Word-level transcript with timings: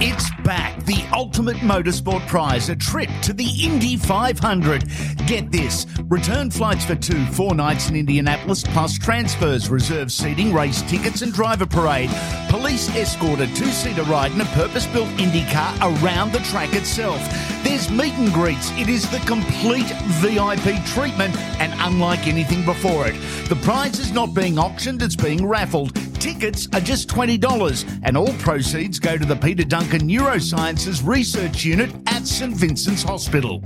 It's 0.00 0.30
back, 0.44 0.84
the 0.84 1.04
ultimate 1.12 1.56
motorsport 1.56 2.24
prize, 2.28 2.68
a 2.68 2.76
trip 2.76 3.10
to 3.22 3.32
the 3.32 3.48
Indy 3.60 3.96
500. 3.96 4.84
Get 5.26 5.50
this 5.50 5.86
return 6.04 6.52
flights 6.52 6.84
for 6.84 6.94
two, 6.94 7.26
four 7.26 7.56
nights 7.56 7.90
in 7.90 7.96
Indianapolis, 7.96 8.62
plus 8.62 8.96
transfers, 8.96 9.68
reserved 9.68 10.12
seating, 10.12 10.54
race 10.54 10.82
tickets, 10.82 11.22
and 11.22 11.32
driver 11.32 11.66
parade. 11.66 12.10
Police 12.48 12.94
escort 12.94 13.40
a 13.40 13.52
two 13.54 13.72
seater 13.72 14.04
ride 14.04 14.30
in 14.30 14.40
a 14.40 14.44
purpose 14.44 14.86
built 14.86 15.08
Indy 15.18 15.44
car 15.46 15.74
around 15.80 16.30
the 16.30 16.38
track 16.44 16.76
itself. 16.76 17.20
There's 17.64 17.90
meet 17.90 18.14
and 18.14 18.32
greets. 18.32 18.70
It 18.78 18.88
is 18.88 19.10
the 19.10 19.18
complete 19.26 19.92
VIP 20.22 20.84
treatment, 20.86 21.36
and 21.58 21.72
unlike 21.80 22.28
anything 22.28 22.64
before 22.64 23.08
it. 23.08 23.16
The 23.48 23.56
prize 23.64 23.98
is 23.98 24.12
not 24.12 24.32
being 24.32 24.60
auctioned, 24.60 25.02
it's 25.02 25.16
being 25.16 25.44
raffled. 25.44 25.98
Tickets 26.18 26.66
are 26.72 26.80
just 26.80 27.08
$20, 27.08 28.00
and 28.02 28.16
all 28.16 28.32
proceeds 28.34 28.98
go 28.98 29.16
to 29.16 29.24
the 29.24 29.36
Peter 29.36 29.62
Duncan 29.62 30.08
Neurosciences 30.08 31.06
Research 31.06 31.64
Unit 31.64 31.94
at 32.08 32.26
St 32.26 32.52
Vincent's 32.54 33.04
Hospital. 33.04 33.62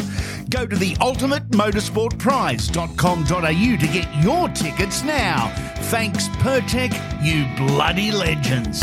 Go 0.50 0.66
to 0.66 0.76
the 0.76 0.92
ultimatemotorsportprize.com.au 0.96 3.76
to 3.76 3.86
get 3.86 4.22
your 4.22 4.50
tickets 4.50 5.02
now. 5.02 5.48
Thanks, 5.84 6.28
Pertec, 6.28 6.92
you 7.24 7.46
bloody 7.56 8.10
legends. 8.10 8.82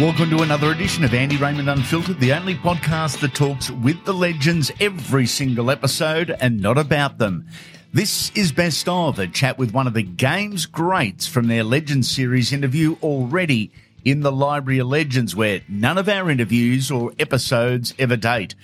Welcome 0.00 0.30
to 0.30 0.42
another 0.42 0.70
edition 0.70 1.02
of 1.02 1.12
Andy 1.12 1.36
Raymond 1.36 1.68
Unfiltered, 1.68 2.20
the 2.20 2.32
only 2.32 2.54
podcast 2.54 3.18
that 3.18 3.34
talks 3.34 3.68
with 3.68 4.04
the 4.04 4.14
legends 4.14 4.70
every 4.78 5.26
single 5.26 5.72
episode 5.72 6.30
and 6.38 6.60
not 6.60 6.78
about 6.78 7.18
them. 7.18 7.48
This 7.92 8.30
is 8.36 8.52
Best 8.52 8.88
of, 8.88 9.18
a 9.18 9.26
chat 9.26 9.58
with 9.58 9.72
one 9.72 9.88
of 9.88 9.94
the 9.94 10.04
game's 10.04 10.66
greats 10.66 11.26
from 11.26 11.48
their 11.48 11.64
Legends 11.64 12.08
series 12.08 12.52
interview 12.52 12.96
already 13.02 13.72
in 14.04 14.20
the 14.20 14.30
Library 14.30 14.78
of 14.78 14.86
Legends, 14.86 15.34
where 15.34 15.62
none 15.68 15.98
of 15.98 16.08
our 16.08 16.30
interviews 16.30 16.92
or 16.92 17.12
episodes 17.18 17.92
ever 17.98 18.16
date. 18.16 18.54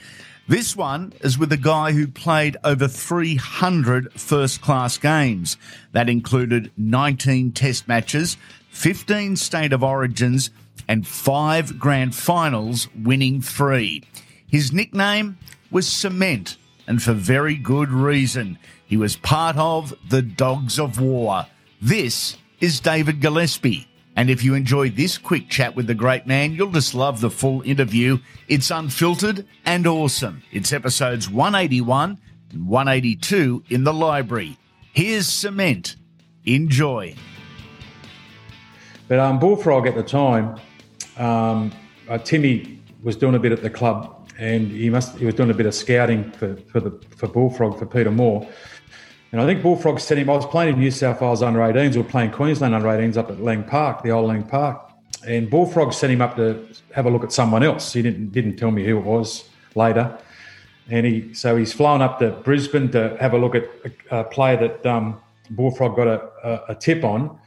This 0.46 0.76
one 0.76 1.14
is 1.20 1.36
with 1.36 1.50
a 1.50 1.56
guy 1.56 1.90
who 1.90 2.06
played 2.06 2.58
over 2.62 2.86
300 2.86 4.12
first 4.12 4.60
class 4.60 4.98
games. 4.98 5.56
That 5.90 6.08
included 6.08 6.70
19 6.76 7.50
test 7.50 7.88
matches, 7.88 8.36
15 8.70 9.34
state 9.34 9.72
of 9.72 9.82
origins, 9.82 10.50
and 10.88 11.06
five 11.06 11.78
grand 11.78 12.14
finals, 12.14 12.88
winning 12.94 13.40
three. 13.40 14.02
His 14.46 14.72
nickname 14.72 15.38
was 15.70 15.88
Cement, 15.88 16.56
and 16.86 17.02
for 17.02 17.12
very 17.12 17.56
good 17.56 17.90
reason. 17.90 18.58
He 18.86 18.96
was 18.96 19.16
part 19.16 19.56
of 19.56 19.94
the 20.08 20.22
Dogs 20.22 20.78
of 20.78 21.00
War. 21.00 21.46
This 21.80 22.36
is 22.60 22.80
David 22.80 23.20
Gillespie. 23.20 23.88
And 24.16 24.30
if 24.30 24.44
you 24.44 24.54
enjoyed 24.54 24.94
this 24.94 25.18
quick 25.18 25.48
chat 25.48 25.74
with 25.74 25.88
the 25.88 25.94
great 25.94 26.26
man, 26.26 26.52
you'll 26.52 26.70
just 26.70 26.94
love 26.94 27.20
the 27.20 27.30
full 27.30 27.62
interview. 27.62 28.18
It's 28.46 28.70
unfiltered 28.70 29.46
and 29.64 29.86
awesome. 29.86 30.42
It's 30.52 30.72
episodes 30.72 31.28
181 31.28 32.18
and 32.52 32.68
182 32.68 33.64
in 33.70 33.82
the 33.82 33.92
library. 33.92 34.56
Here's 34.92 35.26
Cement. 35.26 35.96
Enjoy. 36.44 37.16
But 39.14 39.20
um, 39.20 39.38
Bullfrog 39.38 39.86
at 39.86 39.94
the 39.94 40.02
time, 40.02 40.58
um, 41.18 41.70
uh, 42.08 42.18
Timmy 42.18 42.80
was 43.04 43.14
doing 43.14 43.36
a 43.36 43.38
bit 43.38 43.52
at 43.52 43.62
the 43.62 43.70
club, 43.70 44.28
and 44.40 44.72
he 44.72 44.90
must 44.90 45.16
he 45.18 45.24
was 45.24 45.36
doing 45.36 45.50
a 45.50 45.54
bit 45.54 45.66
of 45.66 45.74
scouting 45.76 46.32
for 46.32 46.56
for 46.56 46.80
the 46.80 46.90
for 47.16 47.28
Bullfrog 47.28 47.78
for 47.78 47.86
Peter 47.86 48.10
Moore. 48.10 48.44
And 49.30 49.40
I 49.40 49.46
think 49.46 49.62
Bullfrog 49.62 50.00
sent 50.00 50.18
him. 50.18 50.28
I 50.28 50.32
was 50.32 50.46
playing 50.46 50.74
in 50.74 50.80
New 50.80 50.90
South 50.90 51.20
Wales 51.20 51.44
under 51.44 51.60
18s. 51.60 51.92
We 51.92 51.98
were 51.98 52.08
playing 52.08 52.32
Queensland 52.32 52.74
under 52.74 52.88
18s 52.88 53.16
up 53.16 53.30
at 53.30 53.40
Lang 53.40 53.62
Park, 53.62 54.02
the 54.02 54.10
old 54.10 54.26
Lang 54.26 54.42
Park. 54.42 54.90
And 55.24 55.48
Bullfrog 55.48 55.92
sent 55.92 56.12
him 56.12 56.20
up 56.20 56.34
to 56.34 56.66
have 56.92 57.06
a 57.06 57.10
look 57.10 57.22
at 57.22 57.30
someone 57.30 57.62
else. 57.62 57.92
He 57.92 58.02
didn't 58.02 58.32
didn't 58.32 58.56
tell 58.56 58.72
me 58.72 58.84
who 58.84 58.98
it 58.98 59.04
was 59.04 59.48
later. 59.76 60.18
And 60.90 61.06
he 61.06 61.34
so 61.34 61.56
he's 61.56 61.72
flown 61.72 62.02
up 62.02 62.18
to 62.18 62.32
Brisbane 62.32 62.90
to 62.90 63.16
have 63.20 63.32
a 63.32 63.38
look 63.38 63.54
at 63.54 63.70
a, 63.84 64.18
a 64.22 64.24
player 64.24 64.56
that 64.56 64.84
um, 64.84 65.20
Bullfrog 65.50 65.94
got 65.94 66.08
a, 66.08 66.20
a, 66.42 66.64
a 66.70 66.74
tip 66.74 67.04
on. 67.04 67.38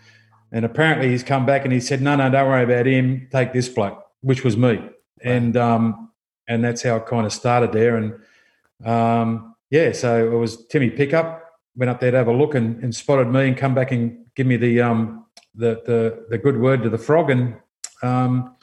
And 0.52 0.64
apparently 0.66 1.10
he's 1.10 1.24
come 1.24 1.46
back 1.46 1.66
and 1.66 1.74
he 1.74 1.80
said, 1.80 2.02
no, 2.02 2.16
no, 2.16 2.30
don't 2.30 2.48
worry 2.48 2.64
about 2.64 2.86
him. 2.86 3.28
Take 3.32 3.54
this 3.54 3.68
bloke, 3.68 4.04
which 4.22 4.44
was 4.44 4.56
me. 4.56 4.70
Right. 4.70 4.92
And 5.22 5.58
um, 5.58 6.12
and 6.48 6.64
that's 6.64 6.84
how 6.84 6.96
it 6.96 7.06
kind 7.06 7.26
of 7.26 7.34
started 7.34 7.72
there. 7.74 7.98
And 7.98 8.88
um, 8.88 9.56
yeah, 9.70 9.92
so 9.92 10.32
it 10.32 10.36
was 10.36 10.66
Timmy 10.68 10.90
Pickup 10.90 11.44
went 11.78 11.90
up 11.90 12.00
there 12.00 12.12
to 12.12 12.18
have 12.18 12.28
a 12.28 12.34
look 12.34 12.56
and, 12.56 12.84
and 12.84 12.94
spotted 12.94 13.28
me 13.28 13.48
and 13.48 13.56
come 13.56 13.76
back 13.76 13.92
and 13.92 14.26
give 14.36 14.48
me 14.48 14.58
the 14.58 14.82
um, 14.82 15.26
the, 15.56 15.82
the 15.86 16.26
the 16.30 16.38
good 16.38 16.60
word 16.60 16.84
to 16.84 16.90
the 16.90 16.98
frog. 16.98 17.30
And 17.30 17.56
um, 18.04 18.56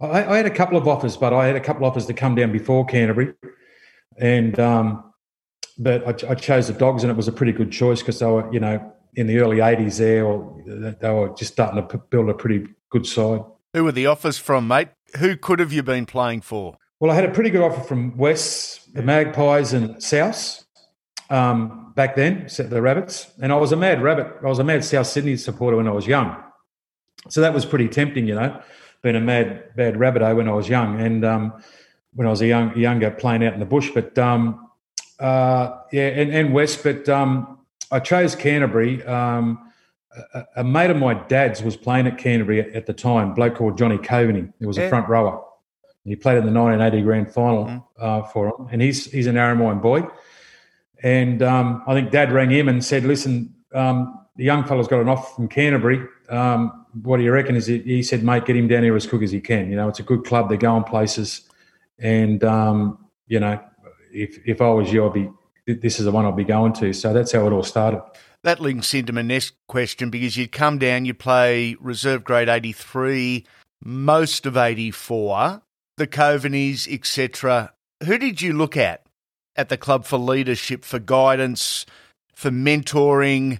I, 0.00 0.24
I, 0.24 0.36
had 0.36 0.46
a 0.46 0.50
couple 0.50 0.76
of 0.76 0.86
offers, 0.86 1.16
but 1.16 1.32
I 1.32 1.46
had 1.46 1.56
a 1.56 1.60
couple 1.60 1.86
of 1.86 1.92
offers 1.92 2.06
to 2.06 2.14
come 2.14 2.34
down 2.34 2.52
before 2.52 2.84
Canterbury. 2.84 3.34
And 4.18 4.58
um, 4.58 5.12
but 5.78 6.24
I, 6.24 6.32
I 6.32 6.34
chose 6.34 6.66
the 6.66 6.74
dogs, 6.74 7.02
and 7.02 7.10
it 7.10 7.16
was 7.16 7.28
a 7.28 7.32
pretty 7.32 7.52
good 7.52 7.70
choice 7.70 8.00
because 8.00 8.18
they 8.18 8.26
were, 8.26 8.52
you 8.52 8.60
know, 8.60 8.92
in 9.14 9.26
the 9.26 9.38
early 9.38 9.58
80s 9.58 9.98
there, 9.98 10.24
or 10.24 10.62
they 10.66 11.10
were 11.10 11.34
just 11.36 11.52
starting 11.52 11.86
to 11.86 11.98
build 11.98 12.28
a 12.28 12.34
pretty 12.34 12.66
good 12.90 13.06
side. 13.06 13.42
Who 13.74 13.84
were 13.84 13.92
the 13.92 14.06
offers 14.06 14.38
from, 14.38 14.68
mate? 14.68 14.88
Who 15.18 15.36
could 15.36 15.58
have 15.60 15.72
you 15.72 15.82
been 15.82 16.06
playing 16.06 16.42
for? 16.42 16.76
Well, 16.98 17.10
I 17.10 17.14
had 17.14 17.24
a 17.24 17.30
pretty 17.30 17.50
good 17.50 17.62
offer 17.62 17.80
from 17.80 18.16
West, 18.16 18.92
the 18.92 19.02
Magpies, 19.02 19.72
and 19.72 20.02
South 20.02 20.64
um, 21.30 21.92
back 21.94 22.16
then, 22.16 22.48
the 22.58 22.82
Rabbits. 22.82 23.30
And 23.40 23.52
I 23.52 23.56
was 23.56 23.72
a 23.72 23.76
mad 23.76 24.02
rabbit. 24.02 24.26
I 24.42 24.46
was 24.46 24.58
a 24.58 24.64
mad 24.64 24.84
South 24.84 25.06
Sydney 25.06 25.36
supporter 25.36 25.76
when 25.76 25.88
I 25.88 25.92
was 25.92 26.06
young. 26.06 26.36
So 27.28 27.40
that 27.40 27.54
was 27.54 27.64
pretty 27.64 27.88
tempting, 27.88 28.26
you 28.26 28.34
know, 28.34 28.60
being 29.02 29.16
a 29.16 29.20
mad, 29.20 29.74
bad 29.76 29.94
rabbito 29.94 30.36
when 30.36 30.48
I 30.48 30.52
was 30.52 30.68
young. 30.68 31.00
And 31.00 31.24
um, 31.24 31.62
when 32.14 32.26
I 32.26 32.30
was 32.30 32.42
a 32.42 32.46
young, 32.46 32.76
younger, 32.76 33.10
playing 33.10 33.44
out 33.44 33.54
in 33.54 33.60
the 33.60 33.66
bush. 33.66 33.90
But 33.94 34.18
um, 34.18 34.68
uh, 35.18 35.78
yeah, 35.92 36.08
and, 36.08 36.30
and 36.34 36.52
West. 36.52 36.82
But 36.82 37.08
um, 37.08 37.59
I 37.90 38.00
chose 38.00 38.34
Canterbury. 38.34 39.04
Um, 39.04 39.70
a, 40.34 40.44
a, 40.56 40.64
mate 40.64 40.90
of 40.90 40.96
my 40.96 41.14
dad's 41.14 41.62
was 41.62 41.76
playing 41.76 42.06
at 42.06 42.18
Canterbury 42.18 42.60
at, 42.60 42.68
at 42.74 42.86
the 42.86 42.92
time, 42.92 43.34
bloke 43.34 43.56
called 43.56 43.78
Johnny 43.78 43.98
Coveney. 43.98 44.52
He 44.58 44.66
was 44.66 44.76
yeah. 44.76 44.84
a 44.84 44.88
front 44.88 45.08
rower. 45.08 45.44
He 46.04 46.16
played 46.16 46.38
in 46.38 46.46
the 46.46 46.52
1980 46.52 47.02
grand 47.02 47.32
final 47.32 47.64
mm. 47.66 47.84
uh, 47.98 48.22
for 48.22 48.48
him, 48.48 48.68
and 48.72 48.82
he's 48.82 49.10
he's 49.10 49.26
an 49.26 49.36
Arimoyan 49.36 49.82
boy. 49.82 50.02
And 51.02 51.42
um, 51.42 51.82
I 51.86 51.94
think 51.94 52.10
Dad 52.10 52.32
rang 52.32 52.50
him 52.50 52.68
and 52.68 52.84
said, 52.84 53.04
"Listen, 53.04 53.54
um, 53.74 54.26
the 54.36 54.44
young 54.44 54.64
fella's 54.64 54.88
got 54.88 55.00
an 55.00 55.08
offer 55.08 55.34
from 55.34 55.48
Canterbury. 55.48 56.06
Um, 56.28 56.86
what 57.02 57.18
do 57.18 57.22
you 57.22 57.32
reckon?" 57.32 57.54
Is 57.54 57.68
it, 57.68 57.84
he 57.84 58.02
said, 58.02 58.24
"Mate, 58.24 58.46
get 58.46 58.56
him 58.56 58.66
down 58.66 58.82
here 58.82 58.96
as 58.96 59.06
quick 59.06 59.22
as 59.22 59.30
he 59.30 59.40
can. 59.40 59.70
You 59.70 59.76
know, 59.76 59.88
it's 59.88 60.00
a 60.00 60.04
good 60.04 60.24
club. 60.24 60.48
They're 60.48 60.58
going 60.58 60.84
places, 60.84 61.42
and 61.98 62.42
um, 62.44 62.98
you 63.26 63.38
know, 63.38 63.60
if 64.10 64.38
if 64.46 64.62
I 64.62 64.70
was 64.70 64.90
you, 64.92 65.06
I'd 65.06 65.12
be 65.12 65.30
this 65.74 65.98
is 65.98 66.04
the 66.04 66.12
one 66.12 66.24
I'll 66.24 66.32
be 66.32 66.44
going 66.44 66.72
to. 66.74 66.92
So 66.92 67.12
that's 67.12 67.32
how 67.32 67.46
it 67.46 67.52
all 67.52 67.62
started. 67.62 68.02
That 68.42 68.60
links 68.60 68.94
into 68.94 69.12
my 69.12 69.22
next 69.22 69.54
question 69.68 70.08
because 70.08 70.36
you'd 70.36 70.52
come 70.52 70.78
down, 70.78 71.04
you 71.04 71.12
play 71.12 71.76
reserve 71.78 72.24
grade 72.24 72.48
83, 72.48 73.44
most 73.84 74.46
of 74.46 74.56
84, 74.56 75.62
the 75.98 76.06
Coveneys, 76.06 76.88
etc. 76.90 77.72
Who 78.04 78.16
did 78.16 78.40
you 78.40 78.54
look 78.54 78.76
at 78.76 79.04
at 79.56 79.68
the 79.68 79.76
club 79.76 80.06
for 80.06 80.16
leadership, 80.16 80.84
for 80.84 80.98
guidance, 80.98 81.84
for 82.34 82.50
mentoring, 82.50 83.58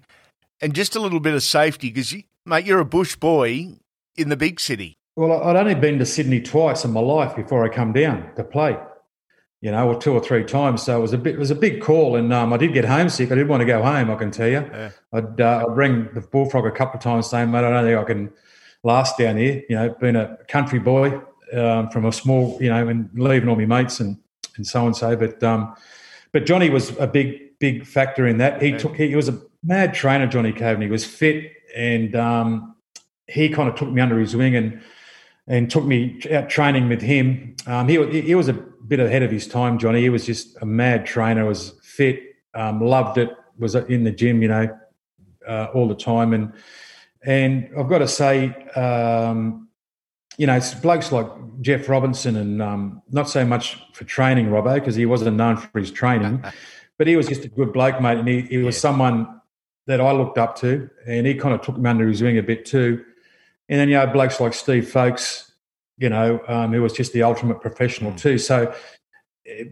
and 0.63 0.75
just 0.75 0.97
a 0.97 1.01
little 1.01 1.21
bit 1.21 1.35
of 1.35 1.43
safety? 1.43 1.91
Because, 1.91 2.13
you, 2.13 2.23
mate, 2.47 2.65
you're 2.65 2.81
a 2.81 2.85
bush 2.87 3.17
boy 3.17 3.75
in 4.17 4.31
the 4.31 4.37
big 4.37 4.59
city. 4.59 4.97
Well, 5.17 5.43
I'd 5.43 5.57
only 5.57 5.75
been 5.75 5.99
to 5.99 6.07
Sydney 6.07 6.41
twice 6.41 6.87
in 6.87 6.93
my 6.93 7.01
life 7.01 7.37
before 7.37 7.65
I 7.65 7.69
come 7.69 7.93
down 7.93 8.35
to 8.37 8.45
play 8.45 8.79
you 9.61 9.71
know, 9.71 9.89
or 9.89 10.01
two 10.01 10.13
or 10.13 10.21
three 10.21 10.45
times. 10.45 10.83
So 10.83 10.99
it 10.99 11.01
was 11.01 11.13
a 11.13 11.19
bit, 11.19 11.35
it 11.35 11.39
was 11.39 11.51
a 11.51 11.55
big 11.55 11.83
call, 11.83 12.17
and 12.17 12.33
um, 12.33 12.53
I 12.53 12.57
did 12.57 12.73
get 12.73 12.85
homesick. 12.85 13.31
I 13.31 13.35
did 13.35 13.49
want 13.49 13.61
to 13.61 13.67
go 13.67 13.83
home. 13.83 14.11
I 14.11 14.15
can 14.17 14.31
tell 14.31 14.49
you. 14.49 14.69
Yeah. 14.73 14.91
I'd, 15.13 15.41
uh, 15.41 15.67
I'd 15.69 15.77
ring 15.77 16.09
the 16.15 16.21
bullfrog 16.21 16.67
a 16.67 16.71
couple 16.71 16.97
of 16.97 17.03
times, 17.03 17.29
saying, 17.29 17.51
"Mate, 17.51 17.65
I 17.65 17.71
don't 17.71 17.85
think 17.85 17.99
I 17.99 18.05
can 18.05 18.33
last 18.83 19.19
down 19.19 19.37
here." 19.37 19.63
You 19.69 19.77
know, 19.77 19.97
being 20.01 20.17
a 20.17 20.39
country 20.49 20.79
boy 20.79 21.21
um, 21.53 21.91
from 21.91 22.07
a 22.07 22.13
small, 22.13 22.59
you 22.61 22.71
know, 22.71 22.89
and 22.89 23.11
leaving 23.15 23.49
all 23.49 23.57
my 23.57 23.67
mates 23.67 24.01
and 24.01 24.19
and 24.57 24.67
so 24.67 24.87
and 24.87 24.97
so. 24.97 25.15
But 25.15 25.43
um, 25.43 25.75
but 26.33 26.47
Johnny 26.47 26.71
was 26.71 26.97
a 26.99 27.07
big 27.07 27.59
big 27.59 27.87
factor 27.87 28.27
in 28.27 28.39
that. 28.39 28.63
He 28.63 28.71
yeah. 28.71 28.79
took 28.79 28.97
he, 28.97 29.09
he, 29.09 29.17
was 29.17 29.29
a 29.29 29.41
mad 29.63 29.93
trainer. 29.93 30.27
Johnny 30.27 30.53
Coveney 30.53 30.89
was 30.89 31.05
fit, 31.05 31.53
and 31.77 32.17
um, 32.17 32.75
he 33.27 33.49
kind 33.49 33.69
of 33.69 33.75
took 33.75 33.91
me 33.91 34.01
under 34.01 34.19
his 34.19 34.35
wing 34.35 34.57
and 34.57 34.81
and 35.51 35.69
took 35.69 35.85
me 35.85 36.21
out 36.31 36.49
training 36.49 36.89
with 36.89 37.03
him. 37.03 37.57
Um, 37.67 37.89
he 37.89 38.23
he 38.23 38.35
was 38.37 38.49
a 38.49 38.53
bit 38.55 39.01
ahead 39.01 39.25
of 39.25 39.33
his 39.33 39.47
time, 39.47 39.79
Johnny. 39.79 40.01
He 40.01 40.09
was 40.09 40.25
just 40.25 40.57
a 40.63 40.65
mad 40.65 41.05
trainer, 41.05 41.45
was 41.45 41.75
fit, 41.83 42.23
um, 42.55 42.81
loved 42.81 43.19
it, 43.19 43.31
was 43.59 43.75
in 43.75 44.05
the 44.05 44.13
gym, 44.13 44.43
you 44.43 44.49
know, 44.49 44.79
uh, 45.47 45.67
all 45.75 45.89
the 45.89 45.95
time. 45.97 46.33
And 46.33 46.53
And 47.23 47.69
I've 47.77 47.89
got 47.89 47.99
to 47.99 48.09
say, 48.09 48.55
um, 48.77 49.69
you 50.39 50.47
know, 50.47 50.55
it's 50.55 50.73
blokes 50.73 51.11
like 51.11 51.27
Jeff 51.61 51.89
Robinson 51.89 52.37
and 52.37 52.63
um, 52.63 53.03
not 53.11 53.29
so 53.29 53.45
much 53.45 53.77
for 53.93 54.05
training 54.05 54.47
Robbo 54.47 54.75
because 54.75 54.95
he 54.95 55.05
wasn't 55.05 55.37
known 55.37 55.57
for 55.57 55.81
his 55.81 55.91
training, 55.91 56.45
but 56.97 57.09
he 57.09 57.17
was 57.17 57.27
just 57.27 57.45
a 57.45 57.49
good 57.49 57.73
bloke, 57.73 58.01
mate. 58.01 58.19
And 58.19 58.29
he, 58.29 58.43
he 58.43 58.59
was 58.59 58.77
yeah. 58.77 58.81
someone 58.81 59.41
that 59.87 60.01
I 60.01 60.13
looked 60.13 60.39
up 60.39 60.55
to, 60.59 60.89
and 61.07 61.27
he 61.27 61.35
kind 61.35 61.57
of 61.57 61.61
took 61.61 61.77
me 61.77 61.91
under 61.91 62.07
his 62.07 62.23
wing 62.23 62.39
a 62.39 62.43
bit 62.43 62.65
too. 62.65 63.05
And 63.71 63.79
then 63.79 63.89
you 63.89 63.95
know, 63.95 64.07
blokes 64.09 64.41
like 64.41 64.53
Steve 64.53 64.91
Folkes, 64.91 65.53
you 65.97 66.09
know, 66.09 66.41
um, 66.49 66.73
who 66.73 66.83
was 66.83 66.93
just 66.93 67.13
the 67.13 67.23
ultimate 67.23 67.61
professional 67.61 68.11
mm. 68.11 68.19
too. 68.19 68.37
So 68.37 68.75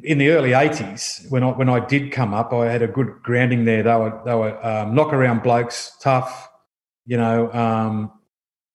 in 0.05 0.19
the 0.19 0.31
early 0.31 0.51
'80s, 0.51 1.29
when 1.31 1.43
I 1.43 1.49
when 1.49 1.69
I 1.69 1.85
did 1.85 2.13
come 2.13 2.33
up, 2.33 2.53
I 2.53 2.71
had 2.71 2.81
a 2.81 2.87
good 2.87 3.23
grounding 3.25 3.65
there. 3.65 3.83
They 3.83 3.97
were 3.97 4.23
they 4.25 4.35
were 4.35 4.65
um, 4.65 4.95
knock 4.95 5.13
around 5.13 5.43
blokes, 5.43 5.93
tough, 6.01 6.49
you 7.07 7.17
know. 7.17 7.53
Um, 7.53 8.13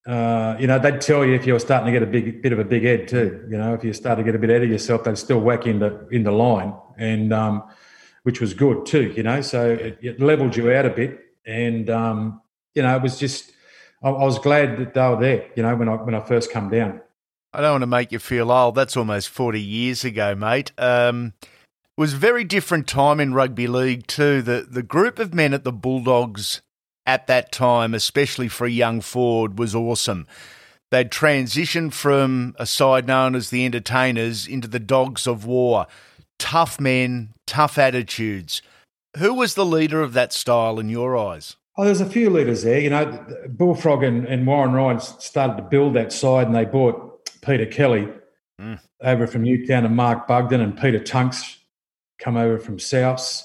uh, 0.06 0.56
you 0.60 0.66
know, 0.66 0.78
they'd 0.78 1.00
tell 1.00 1.24
you 1.24 1.32
if 1.32 1.46
you 1.46 1.54
were 1.54 1.58
starting 1.58 1.86
to 1.86 1.92
get 1.92 2.02
a 2.02 2.10
big 2.10 2.42
bit 2.42 2.52
of 2.52 2.58
a 2.58 2.64
big 2.64 2.84
head 2.84 3.08
too. 3.08 3.46
You 3.50 3.56
know, 3.56 3.72
if 3.72 3.82
you 3.82 3.94
started 3.94 4.22
to 4.22 4.24
get 4.24 4.34
a 4.34 4.38
bit 4.38 4.50
ahead 4.50 4.62
of 4.62 4.68
yourself, 4.70 5.04
they'd 5.04 5.16
still 5.16 5.40
whack 5.40 5.66
into 5.66 6.06
into 6.08 6.30
line, 6.32 6.74
and 6.98 7.32
um, 7.32 7.62
which 8.24 8.42
was 8.42 8.52
good 8.52 8.84
too. 8.84 9.14
You 9.16 9.22
know, 9.22 9.40
so 9.40 9.70
it, 9.70 9.98
it 10.02 10.20
leveled 10.20 10.54
you 10.54 10.70
out 10.70 10.84
a 10.84 10.90
bit, 10.90 11.18
and 11.46 11.88
um, 11.88 12.42
you 12.74 12.82
know, 12.82 12.94
it 12.94 13.02
was 13.02 13.18
just 13.18 13.53
I, 14.04 14.10
I, 14.10 14.24
was 14.24 14.38
glad 14.38 14.76
that 14.78 14.94
they 14.94 15.08
were 15.08 15.20
there. 15.20 15.46
You 15.56 15.62
know, 15.62 15.74
when 15.74 15.88
I 15.88 15.94
when 15.94 16.14
I 16.14 16.20
first 16.20 16.52
come 16.52 16.68
down. 16.68 17.00
I 17.52 17.60
don't 17.60 17.72
want 17.72 17.82
to 17.82 17.86
make 17.86 18.12
you 18.12 18.18
feel 18.18 18.52
old. 18.52 18.74
That's 18.74 18.96
almost 18.96 19.28
forty 19.30 19.60
years 19.60 20.04
ago, 20.04 20.34
mate. 20.34 20.72
Um, 20.78 21.32
it 21.42 21.48
was 21.96 22.12
a 22.12 22.18
very 22.18 22.44
different 22.44 22.86
time 22.86 23.18
in 23.20 23.34
rugby 23.34 23.66
league 23.66 24.06
too. 24.06 24.42
The 24.42 24.66
the 24.68 24.82
group 24.82 25.18
of 25.18 25.34
men 25.34 25.54
at 25.54 25.64
the 25.64 25.72
Bulldogs 25.72 26.60
at 27.06 27.26
that 27.26 27.50
time, 27.50 27.94
especially 27.94 28.48
for 28.48 28.66
a 28.66 28.70
young 28.70 29.00
forward, 29.00 29.58
was 29.58 29.74
awesome. 29.74 30.26
They'd 30.90 31.10
transitioned 31.10 31.92
from 31.92 32.54
a 32.58 32.66
side 32.66 33.06
known 33.06 33.34
as 33.34 33.50
the 33.50 33.64
Entertainers 33.64 34.46
into 34.46 34.68
the 34.68 34.78
Dogs 34.78 35.26
of 35.26 35.44
War. 35.44 35.86
Tough 36.38 36.78
men, 36.78 37.30
tough 37.46 37.78
attitudes. 37.78 38.62
Who 39.18 39.34
was 39.34 39.54
the 39.54 39.64
leader 39.64 40.02
of 40.02 40.12
that 40.12 40.32
style 40.32 40.78
in 40.78 40.88
your 40.88 41.16
eyes? 41.16 41.56
Oh, 41.76 41.84
there's 41.84 42.00
a 42.00 42.06
few 42.06 42.30
leaders 42.30 42.62
there. 42.62 42.78
You 42.78 42.90
know, 42.90 43.26
Bullfrog 43.48 44.04
and, 44.04 44.26
and 44.26 44.46
Warren 44.46 44.72
Ryan 44.72 45.00
started 45.00 45.56
to 45.56 45.62
build 45.62 45.94
that 45.94 46.12
side, 46.12 46.46
and 46.46 46.54
they 46.54 46.64
bought 46.64 47.30
Peter 47.40 47.66
Kelly 47.66 48.08
mm. 48.60 48.78
over 49.02 49.26
from 49.26 49.42
Newtown 49.42 49.84
and 49.84 49.96
Mark 49.96 50.28
Bugden 50.28 50.60
and 50.60 50.78
Peter 50.78 51.00
Tunks 51.00 51.58
come 52.18 52.36
over 52.36 52.58
from 52.58 52.78
Souths. 52.78 53.42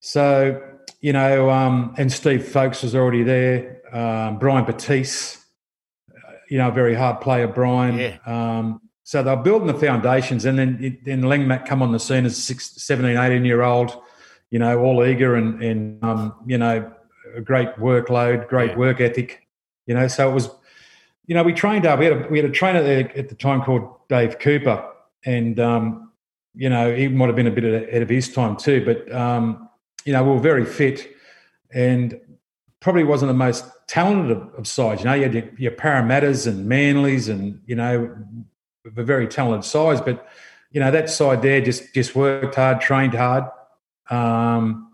So 0.00 0.60
you 1.04 1.12
know, 1.12 1.50
um, 1.50 1.94
and 1.98 2.10
Steve 2.10 2.48
Folkes 2.48 2.82
was 2.82 2.94
already 2.94 3.22
there. 3.22 3.82
Um, 3.92 4.38
Brian 4.38 4.64
Battese, 4.64 5.38
you 6.48 6.56
know, 6.56 6.68
a 6.68 6.72
very 6.72 6.94
hard 6.94 7.20
player, 7.20 7.46
Brian. 7.46 7.98
Yeah. 7.98 8.16
Um, 8.24 8.80
so 9.02 9.22
they're 9.22 9.36
building 9.36 9.66
the 9.66 9.74
foundations, 9.74 10.46
and 10.46 10.58
then 10.58 10.98
then 11.04 11.22
Langmaid 11.22 11.66
come 11.66 11.82
on 11.82 11.92
the 11.92 12.00
scene 12.00 12.24
as 12.24 12.38
a 12.38 12.40
six, 12.40 12.82
17, 12.82 13.18
18 13.18 13.44
year 13.44 13.60
old, 13.60 14.00
you 14.50 14.58
know, 14.58 14.80
all 14.80 15.04
eager 15.04 15.34
and 15.34 15.62
and 15.62 16.02
um, 16.02 16.34
you 16.46 16.56
know, 16.56 16.90
a 17.34 17.40
great 17.40 17.76
workload, 17.76 18.48
great 18.48 18.70
yeah. 18.70 18.76
work 18.76 19.00
ethic, 19.00 19.46
you 19.86 19.94
know. 19.94 20.08
So 20.08 20.30
it 20.30 20.32
was, 20.32 20.50
you 21.26 21.34
know, 21.34 21.42
we 21.42 21.52
trained 21.52 21.86
up. 21.86 21.98
We 21.98 22.06
had 22.06 22.24
a, 22.24 22.28
we 22.28 22.38
had 22.38 22.48
a 22.48 22.52
trainer 22.52 22.82
there 22.82 23.10
at 23.16 23.28
the 23.28 23.34
time 23.34 23.62
called 23.62 23.88
Dave 24.08 24.38
Cooper, 24.38 24.88
and 25.24 25.58
um, 25.60 26.12
you 26.54 26.68
know, 26.68 26.94
he 26.94 27.08
might 27.08 27.26
have 27.26 27.36
been 27.36 27.46
a 27.46 27.50
bit 27.50 27.64
ahead 27.64 28.02
of 28.02 28.08
his 28.08 28.32
time 28.32 28.56
too, 28.56 28.84
but 28.84 29.12
um, 29.12 29.68
you 30.04 30.12
know, 30.12 30.22
we 30.22 30.30
were 30.30 30.40
very 30.40 30.64
fit 30.64 31.10
and 31.72 32.20
probably 32.80 33.04
wasn't 33.04 33.28
the 33.28 33.34
most 33.34 33.64
talented 33.88 34.36
of, 34.36 34.54
of 34.54 34.66
sides. 34.66 35.00
You 35.00 35.06
know, 35.06 35.14
you 35.14 35.22
had 35.22 35.34
your, 35.34 35.44
your 35.56 35.72
Parramattas 35.72 36.46
and 36.46 36.70
Manleys 36.70 37.30
and, 37.30 37.60
you 37.66 37.74
know, 37.74 38.14
a 38.96 39.02
very 39.02 39.26
talented 39.26 39.64
sides, 39.64 40.00
but, 40.00 40.28
you 40.70 40.80
know, 40.80 40.90
that 40.90 41.08
side 41.08 41.40
there 41.40 41.60
just, 41.60 41.94
just 41.94 42.14
worked 42.14 42.54
hard, 42.54 42.80
trained 42.80 43.14
hard. 43.14 43.44
Um, 44.10 44.93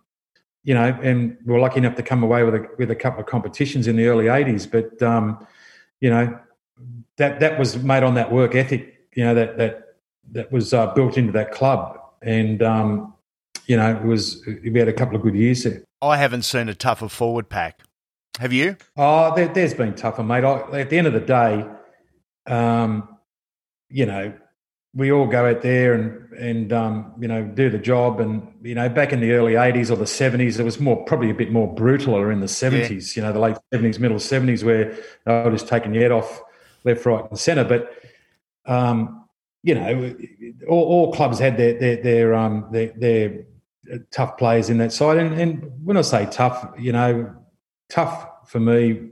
you 0.63 0.75
know, 0.75 0.99
and 1.03 1.37
we 1.45 1.53
were 1.53 1.61
lucky 1.61 1.79
enough 1.79 1.97
to 1.97 2.03
come 2.03 2.23
away 2.23 2.43
with 2.43 2.55
a, 2.55 2.67
with 2.79 2.91
a 2.91 2.97
couple 2.97 3.21
of 3.21 3.27
competitions 3.27 3.87
in 3.87 3.97
the 3.97 4.07
early 4.07 4.27
80s. 4.27 4.71
But, 4.71 5.03
um, 5.03 5.47
you 6.01 6.11
know, 6.11 6.39
that, 7.17 7.41
that 7.41 7.59
was 7.59 7.83
made 7.83 8.03
on 8.03 8.15
that 8.15 8.31
work 8.31 8.55
ethic, 8.55 9.07
you 9.15 9.25
know, 9.25 9.35
that, 9.35 9.59
that, 9.59 9.97
that 10.33 10.53
was 10.53 10.75
uh, 10.75 10.93
built 10.95 11.17
into 11.17 11.33
that 11.33 11.53
club. 11.53 11.99
And, 12.23 12.63
um, 12.63 13.15
you 13.67 13.77
know, 13.77 13.95
it 13.95 14.03
was 14.03 14.45
we 14.47 14.79
had 14.79 14.89
a 14.89 14.93
couple 14.93 15.17
of 15.17 15.23
good 15.23 15.35
years 15.35 15.65
there. 15.65 15.83
I 16.03 16.17
haven't 16.17 16.43
seen 16.43 16.69
a 16.69 16.75
tougher 16.75 17.09
forward 17.09 17.49
pack. 17.49 17.81
Have 18.39 18.53
you? 18.53 18.77
Oh, 18.97 19.35
there, 19.35 19.49
has 19.49 19.75
been 19.75 19.95
tougher, 19.95 20.23
mate. 20.23 20.45
I, 20.45 20.81
at 20.81 20.91
the 20.91 20.99
end 20.99 21.07
of 21.07 21.13
the 21.13 21.21
day, 21.21 21.67
um, 22.47 23.19
you 23.89 24.07
know, 24.07 24.33
we 24.95 25.13
all 25.13 25.27
go 25.27 25.47
out 25.47 25.63
there 25.63 25.95
and 25.95 26.30
and 26.41 26.73
um, 26.73 27.13
you 27.21 27.29
know 27.29 27.45
do 27.45 27.71
the 27.71 27.79
job. 27.79 28.21
And 28.21 28.47
you 28.63 28.75
know, 28.75 28.89
back 28.89 29.13
in 29.13 29.21
the 29.21 29.33
early 29.33 29.53
'80s 29.53 29.91
or 29.91 29.97
the 29.97 30.05
'70s, 30.05 30.59
it 30.59 30.65
was 30.65 30.81
more 30.81 31.05
probably 31.05 31.31
a 31.31 31.35
bit 31.35 31.53
more 31.53 31.73
brutal. 31.73 32.15
Or 32.15 32.33
in 32.33 32.41
the 32.41 32.47
'70s, 32.47 33.17
yeah. 33.17 33.23
you 33.23 33.27
know, 33.27 33.33
the 33.33 33.39
late 33.39 33.57
'70s, 33.73 33.99
middle 33.99 34.19
'70s, 34.19 34.65
where 34.65 34.97
they 35.25 35.33
were 35.45 35.51
just 35.51 35.69
taking 35.69 35.95
your 35.95 36.03
head 36.03 36.13
off 36.13 36.43
left, 36.85 37.05
right, 37.07 37.25
and 37.29 37.39
centre. 37.39 37.65
But 37.65 37.93
um, 38.67 39.25
you 39.63 39.75
know, 39.75 40.17
all, 40.69 40.85
all, 40.85 41.13
clubs 41.13 41.39
had 41.39 41.57
their 41.57 41.79
their 41.79 41.97
their 42.03 42.35
um, 42.35 42.67
their, 42.73 42.93
their 42.97 43.45
tough 44.11 44.37
players 44.37 44.71
in 44.71 44.79
that 44.79 44.93
side. 44.93 45.19
And, 45.19 45.41
and 45.41 45.71
when 45.85 45.97
I 45.97 46.03
say 46.03 46.27
tough, 46.31 46.73
you 46.79 46.93
know, 46.93 47.35
tough 47.89 48.49
for 48.49 48.61
me, 48.61 49.11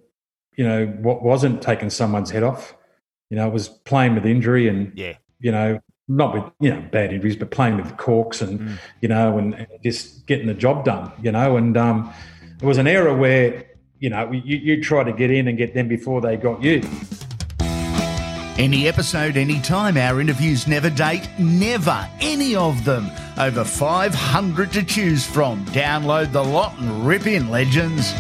you 0.57 0.65
know, 0.65 0.87
what 0.87 1.23
wasn't 1.23 1.63
taking 1.63 1.91
someone's 1.91 2.31
head 2.31 2.43
off. 2.43 2.75
You 3.31 3.37
know, 3.37 3.47
it 3.47 3.53
was 3.53 3.69
playing 3.69 4.15
with 4.15 4.25
injury 4.25 4.69
and, 4.69 4.93
yeah. 4.97 5.15
you 5.39 5.53
know, 5.53 5.81
not 6.09 6.35
with, 6.35 6.45
you 6.61 6.71
know, 6.71 6.81
bad 6.91 7.13
injuries, 7.13 7.37
but 7.37 7.51
playing 7.51 7.77
with 7.77 7.97
corks 7.97 8.41
and, 8.41 8.61
mm. 8.61 8.79
you 9.01 9.09
know, 9.09 9.39
and, 9.39 9.55
and, 9.55 9.67
just 9.83 10.27
getting 10.27 10.47
the 10.47 10.55
job 10.55 10.85
done, 10.85 11.13
you 11.23 11.31
know. 11.31 11.57
And 11.57 11.77
um, 11.77 12.13
it 12.61 12.65
was 12.65 12.79
an 12.79 12.87
era 12.87 13.15
where, 13.15 13.65
you 14.01 14.11
know, 14.11 14.31
you, 14.33 14.57
you 14.57 14.83
try 14.83 15.05
to 15.05 15.13
get 15.13 15.31
in 15.31 15.49
and 15.49 15.59
get 15.59 15.75
them 15.75 15.89
before 15.89 16.21
they 16.21 16.37
got 16.37 16.63
you. 16.63 16.83
Any 18.59 18.89
episode, 18.89 19.37
anytime. 19.37 19.97
Our 19.97 20.21
interviews 20.21 20.67
never 20.67 20.91
date, 20.91 21.29
never. 21.39 22.09
Any 22.21 22.57
of 22.57 22.85
them. 22.85 23.09
Over 23.39 23.63
500 23.63 24.73
to 24.73 24.83
choose 24.83 25.25
from. 25.25 25.65
Download 25.67 26.33
the 26.33 26.43
lot 26.43 26.77
and 26.81 27.07
rip 27.07 27.29
in, 27.29 27.51
legends. 27.51 28.13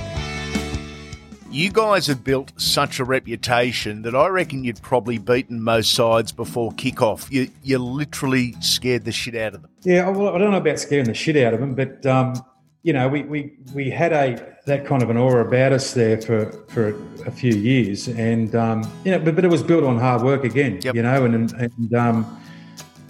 You 1.58 1.72
guys 1.72 2.06
have 2.06 2.22
built 2.22 2.52
such 2.56 3.00
a 3.00 3.05
reputation 3.05 4.02
that 4.02 4.14
I 4.14 4.28
reckon 4.28 4.62
you'd 4.62 4.81
probably 4.81 5.19
beaten 5.19 5.60
most 5.60 5.93
sides 5.93 6.30
before 6.30 6.71
kickoff. 6.71 7.28
You 7.32 7.50
you 7.64 7.78
literally 7.78 8.54
scared 8.61 9.04
the 9.04 9.11
shit 9.11 9.35
out 9.35 9.56
of 9.56 9.62
them. 9.62 9.71
Yeah, 9.82 10.09
well, 10.09 10.37
I 10.37 10.38
don't 10.38 10.52
know 10.52 10.59
about 10.59 10.78
scaring 10.78 11.06
the 11.06 11.14
shit 11.14 11.37
out 11.37 11.54
of 11.54 11.59
them, 11.59 11.75
but 11.75 12.06
um, 12.06 12.40
you 12.85 12.92
know, 12.92 13.09
we, 13.09 13.23
we, 13.23 13.54
we 13.75 13.90
had 13.90 14.12
a 14.12 14.54
that 14.66 14.87
kind 14.87 15.02
of 15.02 15.11
an 15.11 15.16
aura 15.16 15.44
about 15.44 15.73
us 15.73 15.94
there 15.94 16.21
for, 16.21 16.49
for 16.68 16.94
a 17.26 17.32
few 17.32 17.52
years, 17.52 18.06
and 18.06 18.54
um, 18.54 18.88
you 19.04 19.11
know, 19.11 19.18
but, 19.18 19.35
but 19.35 19.44
it 19.44 19.50
was 19.50 19.64
built 19.64 19.82
on 19.82 19.99
hard 19.99 20.23
work 20.23 20.44
again, 20.44 20.78
yep. 20.85 20.94
you 20.94 21.02
know, 21.02 21.25
and 21.25 21.52
and 21.54 21.92
um, 21.92 22.40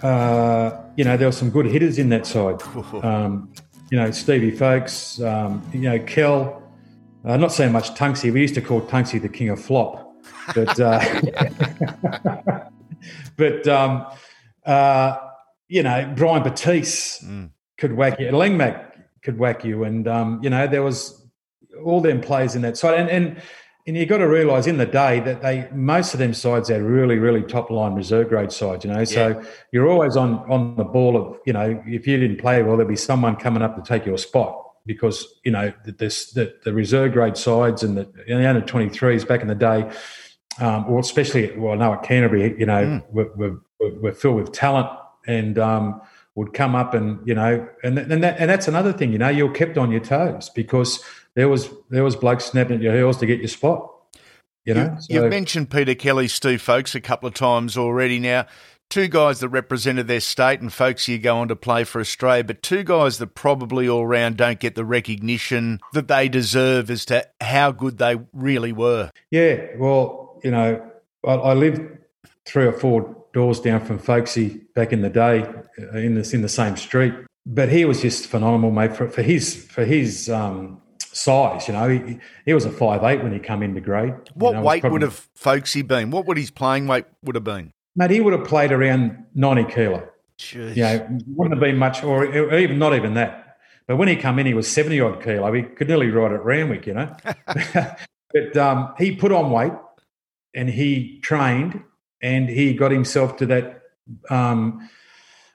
uh, 0.01 0.71
you 0.95 1.03
know, 1.03 1.15
there 1.17 1.27
were 1.27 1.31
some 1.31 1.51
good 1.51 1.67
hitters 1.67 1.99
in 1.99 2.09
that 2.09 2.25
side. 2.25 2.59
Um, 3.03 3.53
you 3.91 3.97
know, 3.97 4.09
Stevie 4.09 4.51
Folkes, 4.51 5.21
um, 5.21 5.61
you 5.71 5.81
know, 5.81 5.99
Kel. 5.99 6.63
Uh, 7.25 7.37
not 7.37 7.51
so 7.51 7.69
much 7.69 7.91
Tunksy. 7.95 8.31
We 8.31 8.41
used 8.41 8.55
to 8.55 8.61
call 8.61 8.81
Tunksy 8.81 9.21
the 9.21 9.29
king 9.29 9.49
of 9.49 9.61
flop, 9.61 10.15
but 10.55 10.79
uh, 10.79 11.21
but 13.37 13.67
um, 13.67 14.05
uh, 14.65 15.17
you 15.67 15.83
know, 15.83 16.13
Brian 16.15 16.43
Battese 16.43 17.23
mm. 17.23 17.49
could 17.77 17.93
whack 17.93 18.19
you. 18.19 18.31
Langmaid 18.31 18.79
could 19.21 19.37
whack 19.37 19.63
you. 19.65 19.83
And 19.83 20.07
um, 20.07 20.39
you 20.43 20.49
know, 20.49 20.67
there 20.67 20.83
was 20.83 21.25
all 21.83 22.01
them 22.01 22.21
players 22.21 22.55
in 22.55 22.61
that 22.63 22.77
side, 22.77 22.99
and 22.99 23.09
and 23.09 23.41
and 23.87 23.97
you 23.97 24.05
got 24.05 24.17
to 24.19 24.27
realise 24.27 24.67
in 24.67 24.77
the 24.77 24.85
day 24.85 25.19
that 25.21 25.41
they 25.41 25.67
most 25.73 26.13
of 26.13 26.19
them 26.19 26.33
sides 26.33 26.69
are 26.69 26.83
really 26.83 27.17
really 27.17 27.41
top 27.41 27.69
line 27.69 27.95
reserve 27.95 28.29
grade 28.29 28.51
sides. 28.51 28.85
You 28.85 28.91
know, 28.91 29.03
so 29.03 29.43
you're 29.71 29.89
always 29.89 30.15
on 30.15 30.49
on 30.49 30.75
the 30.75 30.83
ball 30.83 31.17
of 31.17 31.37
you 31.45 31.53
know 31.53 31.81
if 31.85 32.07
you 32.07 32.17
didn't 32.17 32.39
play 32.39 32.61
well, 32.63 32.77
there'd 32.77 32.87
be 32.87 32.95
someone 32.95 33.35
coming 33.35 33.61
up 33.61 33.75
to 33.75 33.81
take 33.81 34.05
your 34.05 34.17
spot. 34.17 34.65
Because 34.85 35.27
you 35.43 35.51
know 35.51 35.73
this, 35.85 36.31
the, 36.31 36.55
the 36.63 36.73
reserve 36.73 37.13
grade 37.13 37.37
sides 37.37 37.83
and 37.83 37.97
the, 37.97 38.11
and 38.27 38.41
the 38.41 38.49
under 38.49 38.61
23s 38.61 39.27
back 39.27 39.41
in 39.41 39.47
the 39.47 39.55
day, 39.55 39.89
um, 40.59 40.85
or 40.87 40.99
especially 40.99 41.55
well, 41.57 41.75
now 41.75 41.93
at 41.93 42.03
Canterbury, 42.03 42.55
you 42.59 42.65
know, 42.65 42.83
mm. 42.83 43.03
we're, 43.11 43.31
we're, 43.35 43.57
we're, 44.01 44.13
filled 44.13 44.37
with 44.37 44.51
talent, 44.51 44.89
and 45.27 45.59
um, 45.59 46.01
would 46.39 46.53
come 46.53 46.73
up 46.73 46.93
and 46.93 47.19
you 47.27 47.35
know 47.35 47.67
and 47.83 47.97
and 47.97 48.23
that 48.23 48.39
and 48.39 48.49
that's 48.49 48.67
another 48.67 48.93
thing 48.93 49.11
you 49.11 49.17
know 49.17 49.27
you're 49.27 49.51
kept 49.51 49.77
on 49.77 49.91
your 49.91 49.99
toes 49.99 50.49
because 50.49 51.03
there 51.35 51.49
was 51.49 51.69
there 51.89 52.03
was 52.03 52.15
blokes 52.15 52.45
snapping 52.45 52.77
at 52.77 52.81
your 52.81 52.95
heels 52.95 53.17
to 53.17 53.25
get 53.25 53.39
your 53.39 53.49
spot 53.49 53.91
you 54.63 54.73
know 54.73 54.97
you, 55.09 55.21
have 55.21 55.29
mentioned 55.29 55.69
peter 55.69 55.93
kelly 55.95 56.29
steve 56.29 56.61
Folkes, 56.61 56.95
a 56.95 57.01
couple 57.01 57.27
of 57.27 57.33
times 57.33 57.77
already 57.77 58.19
now 58.19 58.45
two 58.89 59.07
guys 59.07 59.39
that 59.39 59.49
represented 59.49 60.07
their 60.07 60.19
state 60.19 60.61
and 60.61 60.73
folks 60.73 61.05
here 61.05 61.17
go 61.17 61.37
on 61.37 61.47
to 61.47 61.55
play 61.55 61.83
for 61.83 62.01
Australia, 62.01 62.43
but 62.43 62.61
two 62.61 62.83
guys 62.83 63.17
that 63.19 63.35
probably 63.35 63.87
all 63.87 64.05
round 64.05 64.37
don't 64.37 64.59
get 64.59 64.75
the 64.75 64.85
recognition 64.85 65.79
that 65.93 66.07
they 66.07 66.27
deserve 66.27 66.89
as 66.89 67.05
to 67.05 67.25
how 67.41 67.71
good 67.71 67.97
they 67.97 68.17
really 68.33 68.71
were. 68.71 69.11
Yeah, 69.31 69.65
well, 69.77 70.39
you 70.43 70.51
know, 70.51 70.91
I, 71.25 71.33
I 71.33 71.53
lived 71.53 71.81
three 72.45 72.65
or 72.65 72.73
four 72.73 73.15
doors 73.33 73.59
down 73.59 73.85
from 73.85 73.99
Folksy 73.99 74.61
back 74.73 74.91
in 74.91 75.01
the 75.01 75.09
day 75.09 75.41
uh, 75.41 75.97
in 75.97 76.15
this 76.15 76.33
in 76.33 76.41
the 76.41 76.49
same 76.49 76.75
street. 76.75 77.13
But 77.45 77.69
he 77.69 77.85
was 77.85 78.01
just 78.01 78.27
phenomenal, 78.27 78.71
mate, 78.71 78.95
for, 78.95 79.07
for 79.07 79.21
his 79.21 79.65
for 79.65 79.85
his 79.85 80.29
um, 80.29 80.81
size. 80.99 81.67
You 81.67 81.73
know, 81.73 81.89
he, 81.89 82.19
he 82.45 82.53
was 82.53 82.65
a 82.65 82.71
five 82.71 83.03
eight 83.03 83.23
when 83.23 83.33
he 83.33 83.39
come 83.39 83.63
into 83.63 83.81
grade. 83.81 84.13
What 84.33 84.51
you 84.51 84.55
know, 84.55 84.63
weight 84.63 84.81
probably, 84.81 84.93
would 84.93 85.01
have 85.03 85.29
Folksy 85.35 85.81
been? 85.81 86.11
What 86.11 86.25
would 86.25 86.37
his 86.37 86.51
playing 86.51 86.87
weight 86.87 87.05
would 87.23 87.35
have 87.35 87.43
been? 87.43 87.71
Mate, 87.95 88.11
he 88.11 88.21
would 88.21 88.33
have 88.33 88.45
played 88.45 88.71
around 88.71 89.25
ninety 89.33 89.65
kilo. 89.71 90.07
Jeez. 90.37 90.75
You 90.75 90.83
know, 90.83 91.19
wouldn't 91.35 91.53
have 91.53 91.59
been 91.59 91.77
much, 91.77 92.03
or 92.03 92.55
even 92.55 92.79
not 92.79 92.95
even 92.95 93.15
that. 93.15 93.57
But 93.87 93.97
when 93.97 94.07
he 94.07 94.15
come 94.15 94.39
in, 94.39 94.45
he 94.45 94.53
was 94.53 94.67
seventy 94.71 95.01
odd 95.01 95.21
kilo. 95.21 95.51
He 95.53 95.63
could 95.63 95.87
nearly 95.87 96.09
ride 96.09 96.31
at 96.31 96.43
Randwick, 96.43 96.87
you 96.87 96.93
know. 96.93 97.15
but 98.33 98.57
um, 98.57 98.93
he 98.97 99.15
put 99.15 99.31
on 99.31 99.51
weight, 99.51 99.73
and 100.53 100.69
he 100.69 101.19
trained, 101.21 101.83
and 102.21 102.47
he 102.47 102.73
got 102.73 102.91
himself 102.91 103.37
to 103.37 103.45
that. 103.47 103.81
Um, 104.29 104.89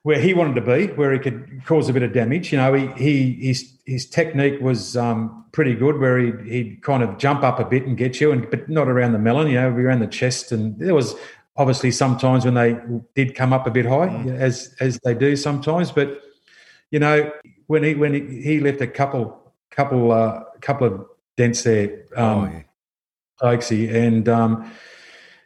where 0.05 0.21
he 0.21 0.35
wanted 0.35 0.55
to 0.55 0.61
be, 0.61 0.87
where 0.93 1.14
he 1.14 1.19
could 1.19 1.62
cause 1.64 1.88
a 1.88 1.93
bit 1.93 2.03
of 2.03 2.12
damage. 2.12 2.53
You 2.53 2.59
know, 2.59 2.75
he, 2.75 2.87
he 2.97 3.33
his 3.47 3.73
his 3.87 4.07
technique 4.07 4.61
was 4.61 4.99
um, 4.99 5.47
pretty 5.53 5.75
good, 5.75 5.99
where 5.99 6.19
he 6.19 6.33
he'd 6.50 6.83
kind 6.83 7.03
of 7.03 7.17
jump 7.17 7.43
up 7.43 7.59
a 7.59 7.64
bit 7.64 7.87
and 7.87 7.97
get 7.97 8.21
you, 8.21 8.31
and 8.31 8.49
but 8.50 8.69
not 8.69 8.87
around 8.87 9.12
the 9.12 9.19
melon. 9.19 9.49
You 9.49 9.55
know, 9.55 9.71
around 9.71 10.00
the 10.00 10.07
chest, 10.07 10.53
and 10.53 10.79
there 10.79 10.95
was 10.95 11.14
obviously 11.56 11.90
sometimes 11.90 12.44
when 12.44 12.54
they 12.54 12.76
did 13.14 13.34
come 13.34 13.52
up 13.52 13.66
a 13.66 13.70
bit 13.70 13.87
high, 13.87 14.08
mm. 14.08 14.38
as 14.38 14.75
as 14.80 14.99
they 15.04 15.14
do 15.14 15.37
sometimes. 15.37 15.92
But 15.92 16.20
you 16.90 16.99
know, 16.99 17.30
when 17.66 17.82
he 17.82 17.94
when 17.94 18.14
he, 18.14 18.42
he 18.42 18.61
left 18.61 18.80
a 18.80 18.87
couple 18.87 19.52
couple 19.70 20.12
uh, 20.12 20.44
couple 20.61 20.87
of 20.87 21.06
dents 21.37 21.62
there, 21.62 22.04
um, 22.16 22.64
oh, 23.40 23.50
yeah. 23.50 23.96
and. 23.96 24.28
Um, 24.28 24.73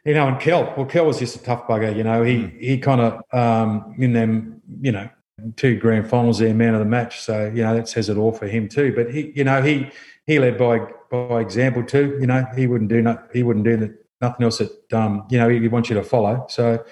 you 0.05 0.13
know, 0.13 0.29
and 0.29 0.39
Kel, 0.39 0.73
well, 0.77 0.85
Kel 0.85 1.05
was 1.05 1.19
just 1.19 1.35
a 1.35 1.43
tough 1.43 1.67
bugger. 1.67 1.95
You 1.95 2.03
know, 2.03 2.23
he 2.23 2.35
mm. 2.37 2.59
he 2.59 2.77
kind 2.79 3.01
of 3.01 3.21
um, 3.33 3.93
in 3.99 4.13
them, 4.13 4.61
you 4.81 4.93
know, 4.93 5.09
two 5.55 5.77
grand 5.77 6.09
finals 6.09 6.39
there, 6.39 6.53
man 6.53 6.73
of 6.73 6.79
the 6.79 6.85
match. 6.85 7.19
So 7.19 7.51
you 7.53 7.63
know 7.63 7.75
that 7.75 7.89
says 7.89 8.09
it 8.09 8.17
all 8.17 8.31
for 8.31 8.47
him 8.47 8.69
too. 8.69 8.93
But 8.95 9.13
he, 9.13 9.33
you 9.35 9.43
know, 9.43 9.61
he 9.61 9.91
he 10.25 10.39
led 10.39 10.57
by 10.57 10.79
by 11.11 11.41
example 11.41 11.83
too. 11.83 12.17
You 12.19 12.27
know, 12.27 12.45
he 12.55 12.67
wouldn't 12.67 12.89
do 12.89 13.01
not, 13.01 13.27
he 13.33 13.43
wouldn't 13.43 13.65
do 13.65 13.77
the, 13.77 13.97
nothing 14.21 14.43
else 14.43 14.59
that 14.59 14.93
um, 14.93 15.25
you 15.29 15.37
know 15.37 15.49
he, 15.49 15.67
wants 15.67 15.89
you 15.89 15.95
to 15.95 16.03
follow. 16.03 16.45
So 16.49 16.83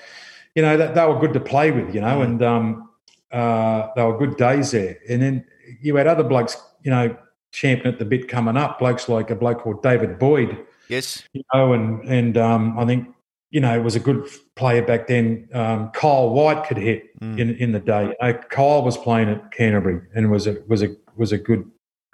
you 0.55 0.61
know 0.61 0.77
that 0.77 0.95
they 0.95 1.05
were 1.05 1.19
good 1.19 1.33
to 1.33 1.39
play 1.39 1.71
with. 1.71 1.93
You 1.93 2.01
know, 2.01 2.19
mm. 2.19 2.23
and 2.23 2.41
um, 2.43 2.89
uh, 3.31 3.87
they 3.95 4.03
were 4.03 4.17
good 4.17 4.37
days 4.37 4.71
there. 4.71 4.97
And 5.09 5.21
then 5.21 5.45
you 5.81 5.95
had 5.95 6.07
other 6.07 6.23
blokes, 6.23 6.57
you 6.83 6.91
know, 6.91 7.15
champion 7.51 7.93
at 7.93 7.99
the 7.99 8.05
bit 8.05 8.27
coming 8.27 8.57
up. 8.57 8.79
Blokes 8.79 9.09
like 9.09 9.29
a 9.29 9.35
bloke 9.35 9.59
called 9.59 9.83
David 9.83 10.19
Boyd 10.19 10.65
Yes. 10.89 11.23
You 11.33 11.43
know, 11.53 11.73
and 11.73 12.03
and 12.07 12.37
um, 12.37 12.77
I 12.79 12.85
think 12.85 13.07
you 13.51 13.59
know 13.59 13.73
it 13.75 13.83
was 13.83 13.95
a 13.95 13.99
good 13.99 14.27
player 14.55 14.81
back 14.81 15.07
then. 15.07 15.47
Um, 15.53 15.91
Kyle 15.91 16.29
White 16.29 16.65
could 16.65 16.77
hit 16.77 17.17
mm. 17.19 17.39
in 17.39 17.55
in 17.55 17.71
the 17.71 17.79
day. 17.79 18.05
You 18.05 18.15
know, 18.21 18.33
Kyle 18.49 18.83
was 18.83 18.97
playing 18.97 19.29
at 19.29 19.51
Canterbury 19.51 20.01
and 20.15 20.31
was 20.31 20.47
a 20.47 20.57
was 20.67 20.83
a 20.83 20.95
was 21.15 21.31
a 21.31 21.37
good 21.37 21.69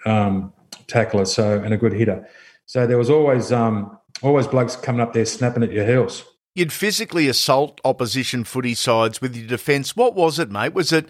um, 0.05 0.53
tackler, 0.87 1.25
so 1.25 1.61
and 1.61 1.73
a 1.73 1.77
good 1.77 1.93
hitter. 1.93 2.27
So 2.65 2.87
there 2.87 2.97
was 2.97 3.09
always 3.09 3.51
um, 3.51 3.97
always 4.21 4.47
blokes 4.47 4.75
coming 4.75 5.01
up 5.01 5.13
there 5.13 5.25
snapping 5.25 5.63
at 5.63 5.71
your 5.71 5.85
heels. 5.85 6.23
You'd 6.55 6.71
physically 6.71 7.27
assault 7.27 7.81
opposition 7.83 8.43
footy 8.43 8.75
sides 8.75 9.21
with 9.21 9.35
your 9.35 9.47
defence. 9.47 9.95
What 9.95 10.15
was 10.15 10.39
it, 10.39 10.51
mate? 10.51 10.73
Was 10.73 10.91
it 10.91 11.07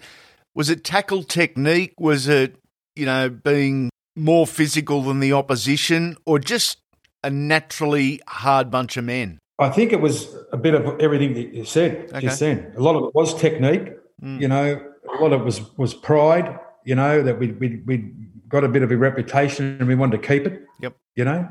was 0.54 0.70
it 0.70 0.84
tackle 0.84 1.22
technique? 1.22 1.94
Was 1.98 2.28
it 2.28 2.56
you 2.96 3.06
know 3.06 3.28
being 3.28 3.90
more 4.16 4.46
physical 4.46 5.02
than 5.02 5.20
the 5.20 5.32
opposition, 5.32 6.16
or 6.24 6.38
just 6.38 6.78
a 7.22 7.30
naturally 7.30 8.22
hard 8.26 8.70
bunch 8.70 8.96
of 8.96 9.04
men? 9.04 9.38
I 9.58 9.68
think 9.68 9.92
it 9.92 10.00
was 10.00 10.34
a 10.52 10.56
bit 10.56 10.74
of 10.74 11.00
everything 11.00 11.34
that 11.34 11.54
you 11.54 11.64
said 11.64 12.10
okay. 12.10 12.20
just 12.20 12.40
then. 12.40 12.72
A 12.76 12.80
lot 12.80 12.96
of 12.96 13.04
it 13.04 13.14
was 13.14 13.34
technique, 13.34 13.92
mm. 14.22 14.40
you 14.40 14.48
know, 14.48 14.80
a 15.16 15.22
lot 15.22 15.32
of 15.32 15.42
it 15.42 15.44
was, 15.44 15.76
was 15.76 15.94
pride, 15.94 16.58
you 16.84 16.96
know, 16.96 17.22
that 17.22 17.38
we, 17.38 17.52
we, 17.52 17.80
we 17.86 18.12
got 18.48 18.64
a 18.64 18.68
bit 18.68 18.82
of 18.82 18.90
a 18.90 18.96
reputation 18.96 19.76
and 19.78 19.86
we 19.86 19.94
wanted 19.94 20.20
to 20.20 20.26
keep 20.26 20.46
it. 20.46 20.64
Yep. 20.80 20.96
You 21.14 21.24
know, 21.24 21.48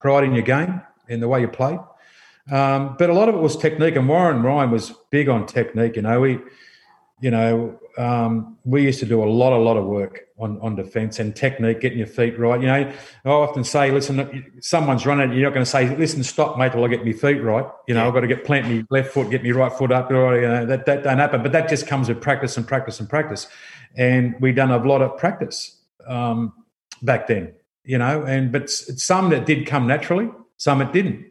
pride 0.00 0.24
in 0.24 0.34
your 0.34 0.42
game 0.42 0.82
and 1.08 1.22
the 1.22 1.28
way 1.28 1.40
you 1.40 1.48
played. 1.48 1.78
Um, 2.50 2.96
but 2.98 3.10
a 3.10 3.12
lot 3.12 3.28
of 3.28 3.34
it 3.34 3.40
was 3.40 3.56
technique, 3.56 3.96
and 3.96 4.08
Warren 4.08 4.42
Ryan 4.42 4.70
was 4.70 4.92
big 5.10 5.28
on 5.28 5.46
technique. 5.46 5.96
You 5.96 6.02
know, 6.02 6.20
we, 6.20 6.38
you 7.20 7.30
know, 7.30 7.78
um, 7.98 8.56
we 8.64 8.82
used 8.82 9.00
to 9.00 9.06
do 9.06 9.22
a 9.22 9.26
lot, 9.26 9.52
a 9.52 9.58
lot 9.58 9.76
of 9.76 9.86
work 9.86 10.20
on, 10.38 10.60
on 10.60 10.76
defence 10.76 11.18
and 11.18 11.34
technique, 11.34 11.80
getting 11.80 11.98
your 11.98 12.06
feet 12.06 12.38
right. 12.38 12.60
You 12.60 12.66
know, 12.66 12.92
I 13.24 13.28
often 13.28 13.64
say, 13.64 13.90
listen, 13.90 14.52
someone's 14.60 15.06
running, 15.06 15.32
you're 15.32 15.44
not 15.44 15.54
going 15.54 15.64
to 15.64 15.70
say, 15.70 15.96
listen, 15.96 16.22
stop, 16.22 16.58
mate, 16.58 16.72
till 16.72 16.84
I 16.84 16.88
get 16.88 17.04
my 17.04 17.12
feet 17.12 17.42
right. 17.42 17.66
You 17.88 17.94
know. 17.94 18.06
I've 18.06 18.14
got 18.14 18.20
to 18.20 18.26
get 18.26 18.44
plant 18.44 18.68
my 18.68 18.84
left 18.90 19.12
foot, 19.12 19.30
get 19.30 19.42
my 19.42 19.50
right 19.50 19.72
foot 19.72 19.90
up. 19.90 20.10
You 20.10 20.16
know, 20.16 20.66
that, 20.66 20.86
that 20.86 21.04
don't 21.04 21.18
happen. 21.18 21.42
But 21.42 21.52
that 21.52 21.68
just 21.68 21.86
comes 21.86 22.08
with 22.08 22.20
practice 22.20 22.56
and 22.56 22.68
practice 22.68 23.00
and 23.00 23.08
practice. 23.08 23.48
And 23.96 24.36
we 24.40 24.52
done 24.52 24.70
a 24.70 24.76
lot 24.76 25.00
of 25.00 25.16
practice 25.16 25.80
um, 26.06 26.52
back 27.02 27.26
then, 27.26 27.54
you 27.82 27.98
know, 27.98 28.22
and 28.22 28.52
but 28.52 28.68
some 28.68 29.30
that 29.30 29.46
did 29.46 29.66
come 29.66 29.86
naturally, 29.86 30.30
some 30.56 30.80
it 30.80 30.92
didn't. 30.92 31.26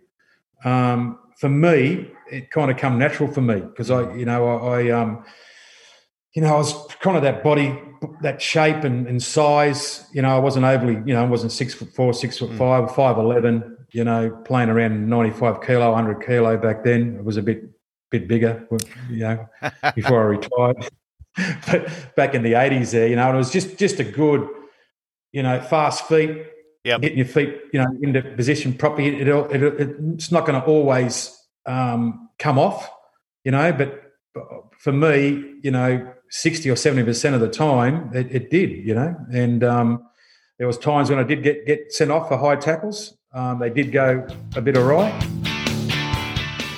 Um, 0.64 1.20
for 1.38 1.50
me, 1.50 2.12
it 2.32 2.50
kind 2.52 2.72
of 2.72 2.78
come 2.78 2.98
natural 2.98 3.32
for 3.32 3.42
me 3.42 3.60
because 3.60 3.92
I, 3.92 4.14
you 4.16 4.26
know, 4.26 4.48
I, 4.48 4.82
I 4.82 4.92
um, 4.92 5.24
you 6.34 6.42
know, 6.42 6.54
I 6.54 6.58
was 6.58 6.74
kind 7.00 7.16
of 7.16 7.24
that 7.24 7.44
body, 7.44 7.80
that 8.22 8.42
shape 8.42 8.84
and, 8.84 9.08
and 9.08 9.22
size. 9.22 10.08
You 10.14 10.22
know, 10.22 10.36
I 10.36 10.40
wasn't 10.40 10.66
overly, 10.66 10.96
you 11.06 11.14
know, 11.14 11.24
I 11.24 11.28
wasn't 11.28 11.52
six 11.52 11.74
foot 11.74 11.94
four, 11.94 12.14
six 12.14 12.38
foot 12.38 12.52
mm. 12.52 12.58
five, 12.58 12.94
five 12.96 13.18
eleven. 13.18 13.78
You 13.92 14.04
know, 14.04 14.30
playing 14.44 14.70
around 14.70 15.08
ninety 15.08 15.32
five 15.32 15.62
kilo, 15.62 15.94
hundred 15.94 16.26
kilo 16.26 16.58
back 16.58 16.84
then. 16.84 17.16
It 17.18 17.24
was 17.24 17.38
a 17.38 17.42
bit 17.42 17.64
bit 18.12 18.28
bigger. 18.28 18.68
You 19.10 19.20
know, 19.20 19.50
before 19.96 20.24
I 20.24 20.26
retired. 20.26 20.90
but 21.68 22.16
back 22.16 22.34
in 22.34 22.44
the 22.44 22.56
eighties, 22.56 22.92
there, 22.92 23.08
you 23.08 23.16
know, 23.16 23.34
it 23.34 23.38
was 23.38 23.52
just 23.52 23.78
just 23.78 24.00
a 24.00 24.04
good, 24.04 24.48
you 25.32 25.44
know, 25.44 25.62
fast 25.62 26.08
feet. 26.08 26.48
Yep. 26.86 27.02
Getting 27.02 27.18
your 27.18 27.28
feet, 27.28 27.58
you 27.74 27.82
know, 27.82 27.88
into 28.02 28.22
position 28.22 28.72
properly. 28.72 29.20
It, 29.20 29.28
it, 29.28 29.64
it, 29.64 29.96
it's 30.14 30.32
not 30.32 30.46
going 30.46 30.62
to 30.62 30.66
always 30.66 31.36
um, 31.66 32.30
come 32.38 32.60
off, 32.60 32.88
you 33.44 33.52
know. 33.52 33.74
But 33.74 34.04
for 34.80 34.92
me, 34.92 35.56
you 35.64 35.72
know, 35.72 36.14
60 36.30 36.70
or 36.70 36.76
70% 36.76 37.34
of 37.34 37.42
the 37.42 37.50
time, 37.50 38.12
it, 38.14 38.28
it 38.30 38.50
did, 38.52 38.70
you 38.86 38.94
know. 38.94 39.16
And 39.34 39.64
um, 39.64 40.08
there 40.60 40.68
was 40.68 40.78
times 40.78 41.10
when 41.10 41.18
I 41.18 41.24
did 41.24 41.42
get, 41.42 41.66
get 41.66 41.92
sent 41.92 42.12
off 42.12 42.28
for 42.28 42.38
high 42.38 42.56
tackles. 42.56 43.18
Um, 43.34 43.60
they 43.60 43.72
did 43.72 43.92
go 43.92 44.26
a 44.56 44.62
bit 44.62 44.78
awry. 44.78 45.12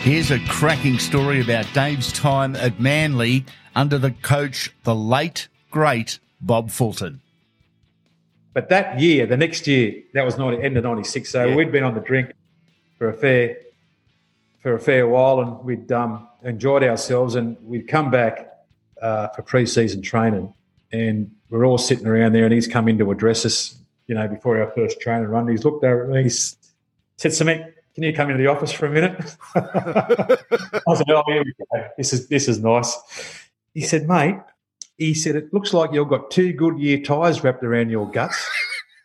Here's 0.03 0.31
a 0.31 0.39
cracking 0.47 1.01
story 1.01 1.41
about 1.41 1.67
Dave's 1.75 2.13
time 2.13 2.55
at 2.55 2.79
Manly 2.79 3.45
under 3.75 3.99
the 3.99 4.13
coach, 4.13 4.73
the 4.85 4.95
late, 4.95 5.49
great 5.73 6.21
Bob 6.41 6.71
Fulton. 6.71 7.21
But 8.55 8.69
that 8.69 9.01
year, 9.01 9.27
the 9.27 9.37
next 9.37 9.67
year, 9.67 10.01
that 10.15 10.25
was 10.25 10.39
90, 10.39 10.63
end 10.63 10.77
of 10.77 10.85
'96. 10.85 11.29
So 11.29 11.47
yeah. 11.47 11.57
we'd 11.57 11.73
been 11.73 11.83
on 11.83 11.95
the 11.95 12.01
drink 12.01 12.35
for 12.99 13.09
a 13.09 13.13
fair 13.13 13.57
for 14.61 14.75
a 14.75 14.79
fair 14.79 15.09
while, 15.09 15.41
and 15.41 15.59
we'd 15.65 15.91
um, 15.91 16.29
enjoyed 16.45 16.85
ourselves. 16.85 17.35
And 17.35 17.57
we'd 17.65 17.89
come 17.89 18.13
back 18.13 18.49
uh, 19.03 19.27
for 19.31 19.43
pre-season 19.43 20.03
training, 20.03 20.55
and 20.97 21.31
we're 21.51 21.65
all 21.65 21.79
sitting 21.79 22.07
around 22.07 22.33
there. 22.33 22.45
And 22.45 22.53
he's 22.53 22.67
come 22.67 22.89
in 22.89 22.99
to 22.99 23.11
address 23.11 23.45
us, 23.45 23.79
you 24.07 24.15
know, 24.15 24.27
before 24.27 24.61
our 24.61 24.71
first 24.73 25.01
training 25.01 25.29
run. 25.29 25.49
He's 25.49 25.65
looked 25.65 25.85
over 25.85 26.05
at 26.05 26.11
me. 26.11 26.25
He 26.25 26.29
said, 26.29 27.33
"Cement, 27.33 27.75
can 27.95 28.03
you 28.03 28.13
come 28.13 28.31
into 28.31 28.43
the 28.43 28.49
office 28.49 28.73
for 28.73 28.87
a 28.87 28.91
minute?" 28.91 29.37
I 29.55 30.95
said, 30.95 31.11
"Oh, 31.11 31.23
here 31.27 31.45
we 31.45 31.53
go. 31.59 31.89
This 31.97 32.13
is 32.13 32.29
this 32.29 32.49
is 32.49 32.61
nice." 32.61 32.97
He 33.75 33.83
said, 33.83 34.09
"Mate." 34.09 34.37
he 34.99 35.15
said, 35.15 35.37
It 35.37 35.53
looks 35.53 35.75
like 35.75 35.93
you've 35.93 36.09
got 36.09 36.31
two 36.31 36.53
Goodyear 36.53 37.03
tyres 37.03 37.45
wrapped 37.45 37.63
around 37.63 37.91
your 37.91 38.11
guts. 38.11 38.49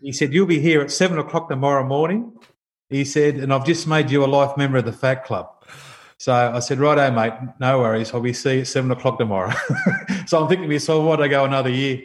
he 0.01 0.11
said, 0.11 0.33
You'll 0.33 0.45
be 0.45 0.59
here 0.59 0.81
at 0.81 0.91
seven 0.91 1.19
o'clock 1.19 1.49
tomorrow 1.49 1.85
morning. 1.85 2.33
He 2.89 3.05
said, 3.05 3.35
and 3.35 3.53
I've 3.53 3.65
just 3.65 3.87
made 3.87 4.11
you 4.11 4.23
a 4.23 4.27
life 4.27 4.57
member 4.57 4.77
of 4.77 4.85
the 4.85 4.91
Fat 4.91 5.23
Club. 5.23 5.60
So 6.21 6.31
I 6.31 6.59
said, 6.59 6.77
righto, 6.77 7.09
mate, 7.09 7.33
no 7.59 7.79
worries. 7.79 8.13
I'll 8.13 8.21
be 8.21 8.31
see 8.31 8.53
you 8.53 8.61
at 8.61 8.67
seven 8.67 8.91
o'clock 8.91 9.17
tomorrow. 9.17 9.51
so 10.27 10.39
I'm 10.39 10.47
thinking 10.47 10.69
to 10.69 10.71
myself, 10.71 11.03
why 11.03 11.15
would 11.15 11.21
I 11.21 11.27
go 11.27 11.45
another 11.45 11.71
year? 11.71 12.03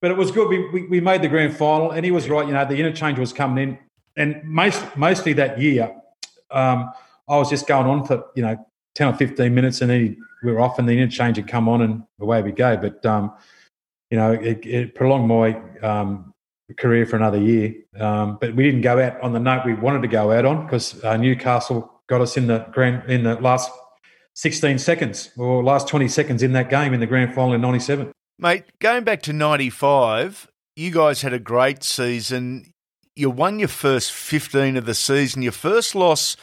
But 0.00 0.12
it 0.12 0.16
was 0.16 0.30
good. 0.30 0.48
We, 0.48 0.68
we, 0.68 0.82
we, 0.86 1.00
made 1.00 1.22
the 1.22 1.28
grand 1.28 1.56
final, 1.56 1.90
and 1.90 2.04
he 2.04 2.12
was 2.12 2.28
right. 2.28 2.46
You 2.46 2.52
know, 2.52 2.64
the 2.64 2.76
interchange 2.76 3.18
was 3.18 3.32
coming 3.32 3.70
in, 3.70 3.78
and 4.16 4.44
most 4.44 4.96
mostly 4.96 5.32
that 5.32 5.60
year, 5.60 5.92
um, 6.52 6.92
I 7.28 7.36
was 7.36 7.50
just 7.50 7.66
going 7.66 7.88
on 7.88 8.06
for 8.06 8.26
you 8.36 8.42
know 8.42 8.64
ten 8.94 9.08
or 9.08 9.14
fifteen 9.14 9.56
minutes, 9.56 9.80
and 9.80 9.90
then 9.90 10.00
he, 10.02 10.16
we 10.44 10.52
were 10.52 10.60
off, 10.60 10.78
and 10.78 10.88
the 10.88 10.92
interchange 10.92 11.36
had 11.36 11.48
come 11.48 11.68
on, 11.68 11.82
and 11.82 12.04
away 12.20 12.40
we 12.42 12.52
go. 12.52 12.76
But 12.76 13.04
um, 13.04 13.32
you 14.08 14.18
know, 14.18 14.34
it, 14.34 14.64
it 14.64 14.94
prolonged 14.94 15.26
my 15.26 15.60
um, 15.82 16.32
career 16.76 17.06
for 17.06 17.16
another 17.16 17.40
year. 17.40 17.74
Um, 17.98 18.38
but 18.40 18.54
we 18.54 18.62
didn't 18.62 18.82
go 18.82 19.02
out 19.02 19.20
on 19.20 19.32
the 19.32 19.40
note 19.40 19.66
we 19.66 19.74
wanted 19.74 20.02
to 20.02 20.08
go 20.08 20.30
out 20.30 20.44
on 20.44 20.64
because 20.64 21.02
uh, 21.02 21.16
Newcastle 21.16 21.97
got 22.08 22.20
us 22.20 22.36
in 22.36 22.46
the 22.46 22.66
grand 22.72 23.08
in 23.08 23.22
the 23.22 23.36
last 23.36 23.70
16 24.34 24.78
seconds 24.78 25.30
or 25.36 25.62
last 25.62 25.88
20 25.88 26.08
seconds 26.08 26.42
in 26.42 26.52
that 26.52 26.70
game 26.70 26.94
in 26.94 27.00
the 27.00 27.06
grand 27.06 27.34
final 27.34 27.54
in 27.54 27.60
97. 27.60 28.10
Mate, 28.38 28.64
going 28.78 29.04
back 29.04 29.22
to 29.22 29.32
95, 29.32 30.48
you 30.76 30.90
guys 30.90 31.22
had 31.22 31.32
a 31.32 31.38
great 31.38 31.82
season. 31.82 32.72
You 33.16 33.30
won 33.30 33.58
your 33.58 33.68
first 33.68 34.12
15 34.12 34.76
of 34.76 34.86
the 34.86 34.94
season. 34.94 35.42
Your 35.42 35.52
first 35.52 35.94
loss, 35.94 36.36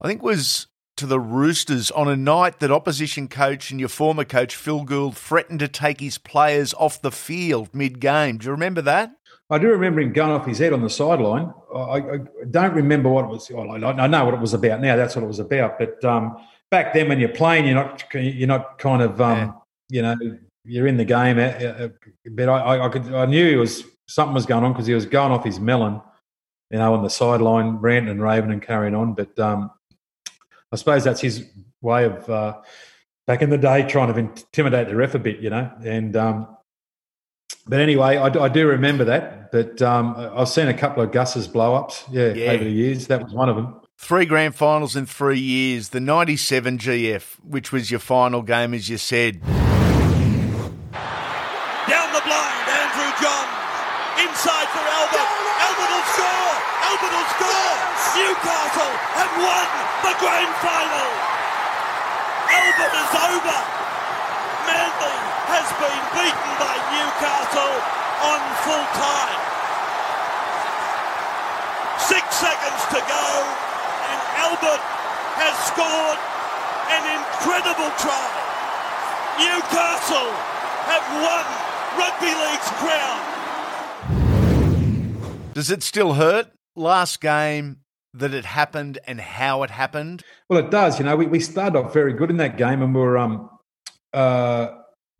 I 0.00 0.08
think, 0.08 0.22
was 0.22 0.66
to 0.96 1.06
the 1.06 1.20
Roosters 1.20 1.90
on 1.92 2.08
a 2.08 2.16
night 2.16 2.58
that 2.58 2.72
opposition 2.72 3.28
coach 3.28 3.70
and 3.70 3.78
your 3.78 3.88
former 3.88 4.24
coach, 4.24 4.56
Phil 4.56 4.82
Gould, 4.82 5.16
threatened 5.16 5.60
to 5.60 5.68
take 5.68 6.00
his 6.00 6.18
players 6.18 6.74
off 6.74 7.00
the 7.00 7.12
field 7.12 7.70
mid 7.72 8.00
game. 8.00 8.38
Do 8.38 8.46
you 8.46 8.50
remember 8.50 8.82
that? 8.82 9.12
I 9.52 9.58
do 9.58 9.68
remember 9.68 10.00
him 10.00 10.14
going 10.14 10.30
off 10.30 10.46
his 10.46 10.58
head 10.58 10.72
on 10.72 10.80
the 10.80 10.88
sideline. 10.88 11.52
I, 11.74 11.98
I 11.98 12.18
don't 12.50 12.72
remember 12.72 13.10
what 13.10 13.26
it 13.26 13.28
was. 13.28 13.50
I 13.50 14.06
know 14.06 14.24
what 14.24 14.32
it 14.32 14.40
was 14.40 14.54
about 14.54 14.80
now. 14.80 14.96
That's 14.96 15.14
what 15.14 15.22
it 15.22 15.28
was 15.28 15.40
about. 15.40 15.78
But 15.78 16.02
um, 16.04 16.38
back 16.70 16.94
then, 16.94 17.08
when 17.08 17.20
you're 17.20 17.28
playing, 17.28 17.66
you're 17.66 17.74
not 17.74 18.02
you're 18.14 18.48
not 18.48 18.78
kind 18.78 19.02
of 19.02 19.20
um, 19.20 19.54
yeah. 19.90 20.16
you 20.16 20.26
know 20.30 20.38
you're 20.64 20.86
in 20.86 20.96
the 20.96 21.04
game. 21.04 21.38
Uh, 21.38 21.84
uh, 21.84 21.88
but 22.30 22.48
I, 22.48 22.86
I, 22.86 22.88
could 22.88 23.12
I 23.12 23.26
knew 23.26 23.46
he 23.46 23.56
was 23.56 23.84
something 24.06 24.34
was 24.34 24.46
going 24.46 24.64
on 24.64 24.72
because 24.72 24.86
he 24.86 24.94
was 24.94 25.04
going 25.04 25.32
off 25.32 25.44
his 25.44 25.60
melon, 25.60 26.00
you 26.70 26.78
know, 26.78 26.94
on 26.94 27.02
the 27.02 27.10
sideline, 27.10 27.76
ranting 27.76 28.10
and 28.10 28.22
raving 28.22 28.52
and 28.52 28.62
carrying 28.62 28.94
on. 28.94 29.12
But 29.12 29.38
um, 29.38 29.70
I 30.72 30.76
suppose 30.76 31.04
that's 31.04 31.20
his 31.20 31.44
way 31.82 32.06
of 32.06 32.28
uh, 32.30 32.60
back 33.26 33.42
in 33.42 33.50
the 33.50 33.58
day 33.58 33.82
trying 33.86 34.12
to 34.14 34.18
intimidate 34.18 34.88
the 34.88 34.96
ref 34.96 35.14
a 35.14 35.18
bit, 35.18 35.40
you 35.40 35.50
know. 35.50 35.70
And 35.84 36.16
um, 36.16 36.56
but 37.66 37.80
anyway, 37.80 38.16
I, 38.16 38.26
I, 38.26 38.48
do 38.48 38.66
remember 38.66 39.04
that. 39.04 39.50
But 39.52 39.80
um, 39.82 40.14
I've 40.16 40.48
seen 40.48 40.68
a 40.68 40.74
couple 40.74 41.02
of 41.02 41.12
Gus's 41.12 41.46
blow 41.46 41.74
ups, 41.74 42.04
yeah, 42.10 42.32
yeah, 42.32 42.52
over 42.52 42.64
the 42.64 42.70
years. 42.70 43.06
That 43.08 43.22
was 43.22 43.32
one 43.32 43.48
of 43.48 43.56
them. 43.56 43.80
Three 43.98 44.24
grand 44.26 44.54
finals 44.54 44.96
in 44.96 45.06
three 45.06 45.38
years. 45.38 45.90
The 45.90 46.00
97 46.00 46.78
GF, 46.78 47.22
which 47.44 47.70
was 47.70 47.90
your 47.90 48.00
final 48.00 48.42
game, 48.42 48.74
as 48.74 48.88
you 48.88 48.98
said. 48.98 49.40
Down 49.40 49.68
the 52.10 52.22
blind, 52.24 52.66
Andrew 52.66 53.12
Johns. 53.20 53.62
Inside 54.26 54.68
for 54.74 54.82
Albert. 54.82 55.30
Albert 55.62 55.90
will 55.92 56.08
score. 56.16 56.54
Albert 56.90 57.12
will 57.14 57.30
score. 57.30 57.74
Newcastle 58.18 58.94
have 59.16 59.34
won 59.38 59.68
the 60.02 60.14
grand 60.18 60.54
final. 60.60 61.08
Albert 62.52 62.92
is 62.92 63.12
over 63.14 63.42
has 63.52 63.81
been 65.78 66.04
beaten 66.16 66.50
by 66.60 66.76
Newcastle 66.92 67.74
on 68.28 68.40
full 68.64 68.86
time. 68.98 69.40
Six 71.98 72.24
seconds 72.36 72.82
to 72.92 73.00
go, 73.00 73.26
and 74.10 74.18
Albert 74.42 74.82
has 75.38 75.54
scored 75.70 76.20
an 76.92 77.04
incredible 77.16 77.90
try. 77.98 78.28
Newcastle 79.38 80.30
have 80.90 81.06
won 81.24 81.44
Rugby 81.96 82.32
League's 82.34 82.70
crown. 82.80 83.20
Does 85.54 85.70
it 85.70 85.82
still 85.82 86.14
hurt? 86.14 86.50
Last 86.74 87.20
game 87.20 87.78
that 88.14 88.34
it 88.34 88.44
happened 88.44 88.98
and 89.06 89.20
how 89.20 89.62
it 89.62 89.70
happened? 89.70 90.22
Well, 90.48 90.58
it 90.58 90.70
does. 90.70 90.98
You 90.98 91.04
know, 91.04 91.16
we, 91.16 91.26
we 91.26 91.40
started 91.40 91.78
off 91.78 91.94
very 91.94 92.12
good 92.12 92.30
in 92.30 92.36
that 92.38 92.56
game 92.58 92.82
and 92.82 92.94
we 92.94 93.00
were 93.00 93.16
um, 93.16 93.48
uh, 94.12 94.68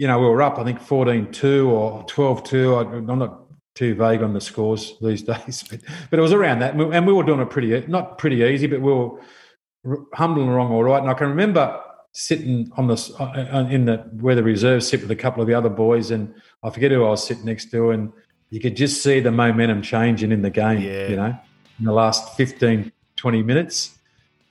you 0.02 0.08
know, 0.08 0.18
we 0.18 0.26
were 0.26 0.42
up, 0.42 0.58
I 0.58 0.64
think 0.64 0.80
14 0.80 1.30
2 1.30 1.70
or 1.70 2.02
12 2.08 2.42
2. 2.42 2.74
I'm 2.76 3.06
not 3.06 3.44
too 3.76 3.94
vague 3.94 4.20
on 4.20 4.32
the 4.32 4.40
scores 4.40 4.94
these 5.00 5.22
days, 5.32 5.62
but, 5.70 5.78
but 6.10 6.18
it 6.18 6.22
was 6.22 6.32
around 6.32 6.58
that. 6.58 6.74
And 6.74 7.06
we 7.06 7.12
were 7.12 7.22
doing 7.22 7.38
it 7.38 7.50
pretty, 7.50 7.86
not 7.86 8.18
pretty 8.18 8.42
easy, 8.42 8.66
but 8.66 8.80
we 8.80 8.92
were 8.92 10.00
humbling 10.12 10.48
along 10.48 10.72
all 10.72 10.82
right. 10.82 11.00
And 11.00 11.08
I 11.08 11.14
can 11.14 11.28
remember 11.28 11.80
sitting 12.10 12.68
on 12.76 12.88
the 12.88 13.14
uh, 13.20 13.58
uh, 13.58 13.68
in 13.70 13.84
the 13.84 13.98
where 14.20 14.34
the 14.34 14.42
reserves 14.42 14.88
sit 14.88 15.02
with 15.02 15.10
a 15.12 15.16
couple 15.16 15.40
of 15.40 15.46
the 15.46 15.54
other 15.54 15.70
boys, 15.70 16.10
and 16.10 16.34
I 16.64 16.70
forget 16.70 16.90
who 16.90 17.04
I 17.04 17.10
was 17.10 17.24
sitting 17.24 17.44
next 17.44 17.70
to, 17.70 17.90
and 17.90 18.12
you 18.50 18.58
could 18.58 18.76
just 18.76 19.04
see 19.04 19.20
the 19.20 19.30
momentum 19.30 19.82
changing 19.82 20.32
in 20.32 20.42
the 20.42 20.50
game. 20.50 20.80
Yeah. 20.80 21.08
You 21.10 21.16
know, 21.16 21.38
in 21.78 21.84
the 21.84 21.92
last 21.92 22.36
15, 22.36 22.90
20 23.14 23.42
minutes. 23.44 23.96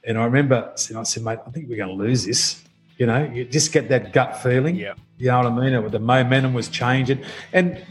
And 0.06 0.18
I 0.18 0.24
remember 0.24 0.72
I 0.74 1.04
said, 1.04 1.24
mate, 1.24 1.40
I 1.46 1.52
think 1.52 1.68
we're 1.68 1.76
going 1.76 1.98
to 1.98 2.04
lose 2.04 2.26
this. 2.26 2.64
You 3.02 3.08
know, 3.08 3.24
you 3.34 3.46
just 3.46 3.72
get 3.72 3.90
that 3.90 4.14
gut 4.14 4.44
feeling. 4.44 4.76
Yeah. 4.76 4.94
You 5.18 5.30
know 5.30 5.38
what 5.40 5.48
I 5.48 5.70
mean? 5.72 5.90
The 5.90 5.98
momentum 5.98 6.54
was 6.54 6.70
changing. 6.70 7.24
And 7.52 7.84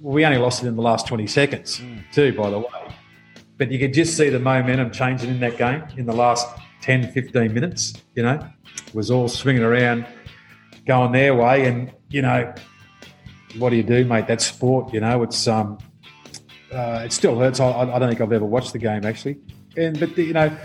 we 0.00 0.24
only 0.24 0.38
lost 0.38 0.62
it 0.62 0.68
in 0.68 0.76
the 0.76 0.82
last 0.82 1.08
20 1.08 1.26
seconds, 1.26 1.80
mm. 1.80 2.00
too, 2.12 2.32
by 2.32 2.50
the 2.50 2.60
way. 2.60 2.94
But 3.58 3.72
you 3.72 3.80
could 3.80 3.92
just 3.92 4.16
see 4.16 4.28
the 4.28 4.38
momentum 4.38 4.92
changing 4.92 5.30
in 5.30 5.40
that 5.40 5.58
game 5.58 5.82
in 5.96 6.06
the 6.06 6.12
last 6.12 6.46
10, 6.82 7.10
15 7.10 7.52
minutes. 7.52 7.94
You 8.14 8.22
know, 8.22 8.48
it 8.86 8.94
was 8.94 9.10
all 9.10 9.26
swinging 9.26 9.64
around, 9.64 10.06
going 10.86 11.10
their 11.10 11.34
way. 11.34 11.66
And, 11.66 11.90
you 12.08 12.22
know, 12.22 12.54
what 13.58 13.70
do 13.70 13.76
you 13.76 13.82
do, 13.82 14.04
mate? 14.04 14.28
That's 14.28 14.46
sport, 14.46 14.94
you 14.94 15.00
know. 15.00 15.24
It's, 15.24 15.48
um, 15.48 15.76
uh, 16.72 17.02
it 17.04 17.12
still 17.12 17.36
hurts. 17.36 17.58
I, 17.58 17.68
I 17.68 17.98
don't 17.98 18.08
think 18.08 18.20
I've 18.20 18.32
ever 18.32 18.46
watched 18.46 18.74
the 18.74 18.78
game, 18.78 19.04
actually. 19.06 19.38
And, 19.76 19.98
but, 19.98 20.14
the, 20.14 20.22
you 20.22 20.34
know, 20.34 20.56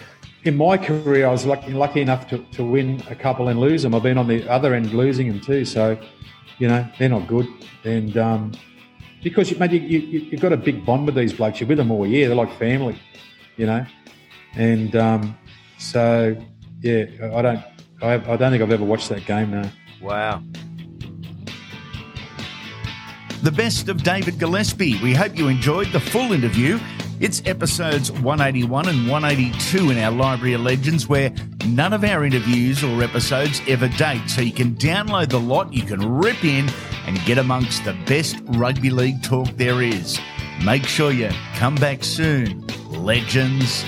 in 0.44 0.58
my 0.58 0.78
career, 0.78 1.28
I 1.28 1.32
was 1.32 1.46
lucky, 1.46 1.72
lucky 1.72 2.02
enough 2.02 2.28
to, 2.30 2.40
to 2.54 2.64
win 2.64 3.04
a 3.10 3.16
couple 3.16 3.48
and 3.50 3.60
lose 3.60 3.84
them. 3.84 3.94
I've 3.94 4.04
been 4.04 4.18
on 4.18 4.28
the 4.28 4.48
other 4.50 4.74
end 4.74 4.94
losing 4.94 5.28
them 5.28 5.40
too. 5.40 5.66
So, 5.66 6.00
you 6.58 6.68
know, 6.68 6.88
they're 6.98 7.10
not 7.10 7.28
good. 7.28 7.48
And 7.84 8.18
um, 8.18 8.52
because, 9.24 9.56
mate, 9.60 9.72
you, 9.72 9.80
you, 9.80 10.20
you've 10.20 10.42
got 10.42 10.54
a 10.54 10.58
big 10.58 10.86
bond 10.86 11.06
with 11.06 11.16
these 11.16 11.34
blokes. 11.34 11.60
You're 11.60 11.70
with 11.70 11.78
them 11.78 11.92
all 11.92 12.08
year. 12.08 12.28
They're 12.28 12.36
like 12.36 12.58
family, 12.58 12.98
you 13.58 13.68
know. 13.68 13.86
And 14.56 14.96
um, 14.96 15.38
so, 15.78 16.36
yeah, 16.82 17.06
I 17.34 17.42
don't, 17.42 17.64
I, 18.02 18.14
I 18.14 18.36
don't 18.36 18.52
think 18.52 18.64
I've 18.64 18.72
ever 18.72 18.86
watched 18.86 19.10
that 19.10 19.26
game 19.26 19.52
now. 19.52 19.72
Wow. 20.02 20.42
The 23.44 23.52
best 23.52 23.90
of 23.90 24.04
David 24.04 24.40
Gillespie. 24.40 25.00
We 25.02 25.14
hope 25.14 25.38
you 25.38 25.48
enjoyed 25.48 25.92
the 25.92 26.00
full 26.00 26.32
interview 26.32 26.80
it's 27.22 27.42
episodes 27.46 28.12
181 28.12 28.90
and 28.90 29.08
182 29.08 29.92
in 29.92 29.98
our 30.00 30.12
Library 30.12 30.54
of 30.54 30.62
Legends, 30.62 31.08
where 31.08 31.32
none 31.68 31.94
of 31.94 32.04
our 32.04 32.26
interviews 32.26 32.84
or 32.84 33.04
episodes 33.04 33.62
ever 33.68 33.88
date. 33.90 34.28
So 34.28 34.42
you 34.42 34.52
can 34.52 34.74
download 34.76 35.30
the 35.30 35.40
lot, 35.40 35.72
you 35.72 35.84
can 35.84 36.04
rip 36.04 36.44
in, 36.44 36.68
and 37.06 37.24
get 37.26 37.38
amongst 37.38 37.86
the 37.86 37.94
best 38.08 38.38
rugby 38.46 38.90
league 38.90 39.22
talk 39.22 39.48
there 39.56 39.84
is. 39.84 40.20
Make 40.66 40.86
sure 40.86 41.12
you 41.12 41.30
come 41.56 41.76
back 41.76 42.04
soon, 42.04 42.66
legends. 42.90 43.86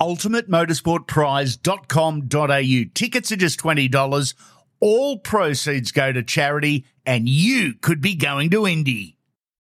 ultimatemotorsportprize.com.au. 0.00 2.90
Tickets 2.94 3.32
are 3.32 3.36
just 3.36 3.60
$20. 3.60 4.34
All 4.80 5.18
proceeds 5.18 5.92
go 5.92 6.12
to 6.12 6.22
charity, 6.22 6.86
and 7.04 7.28
you 7.28 7.74
could 7.74 8.00
be 8.00 8.14
going 8.14 8.48
to 8.50 8.66
Indy. 8.66 9.18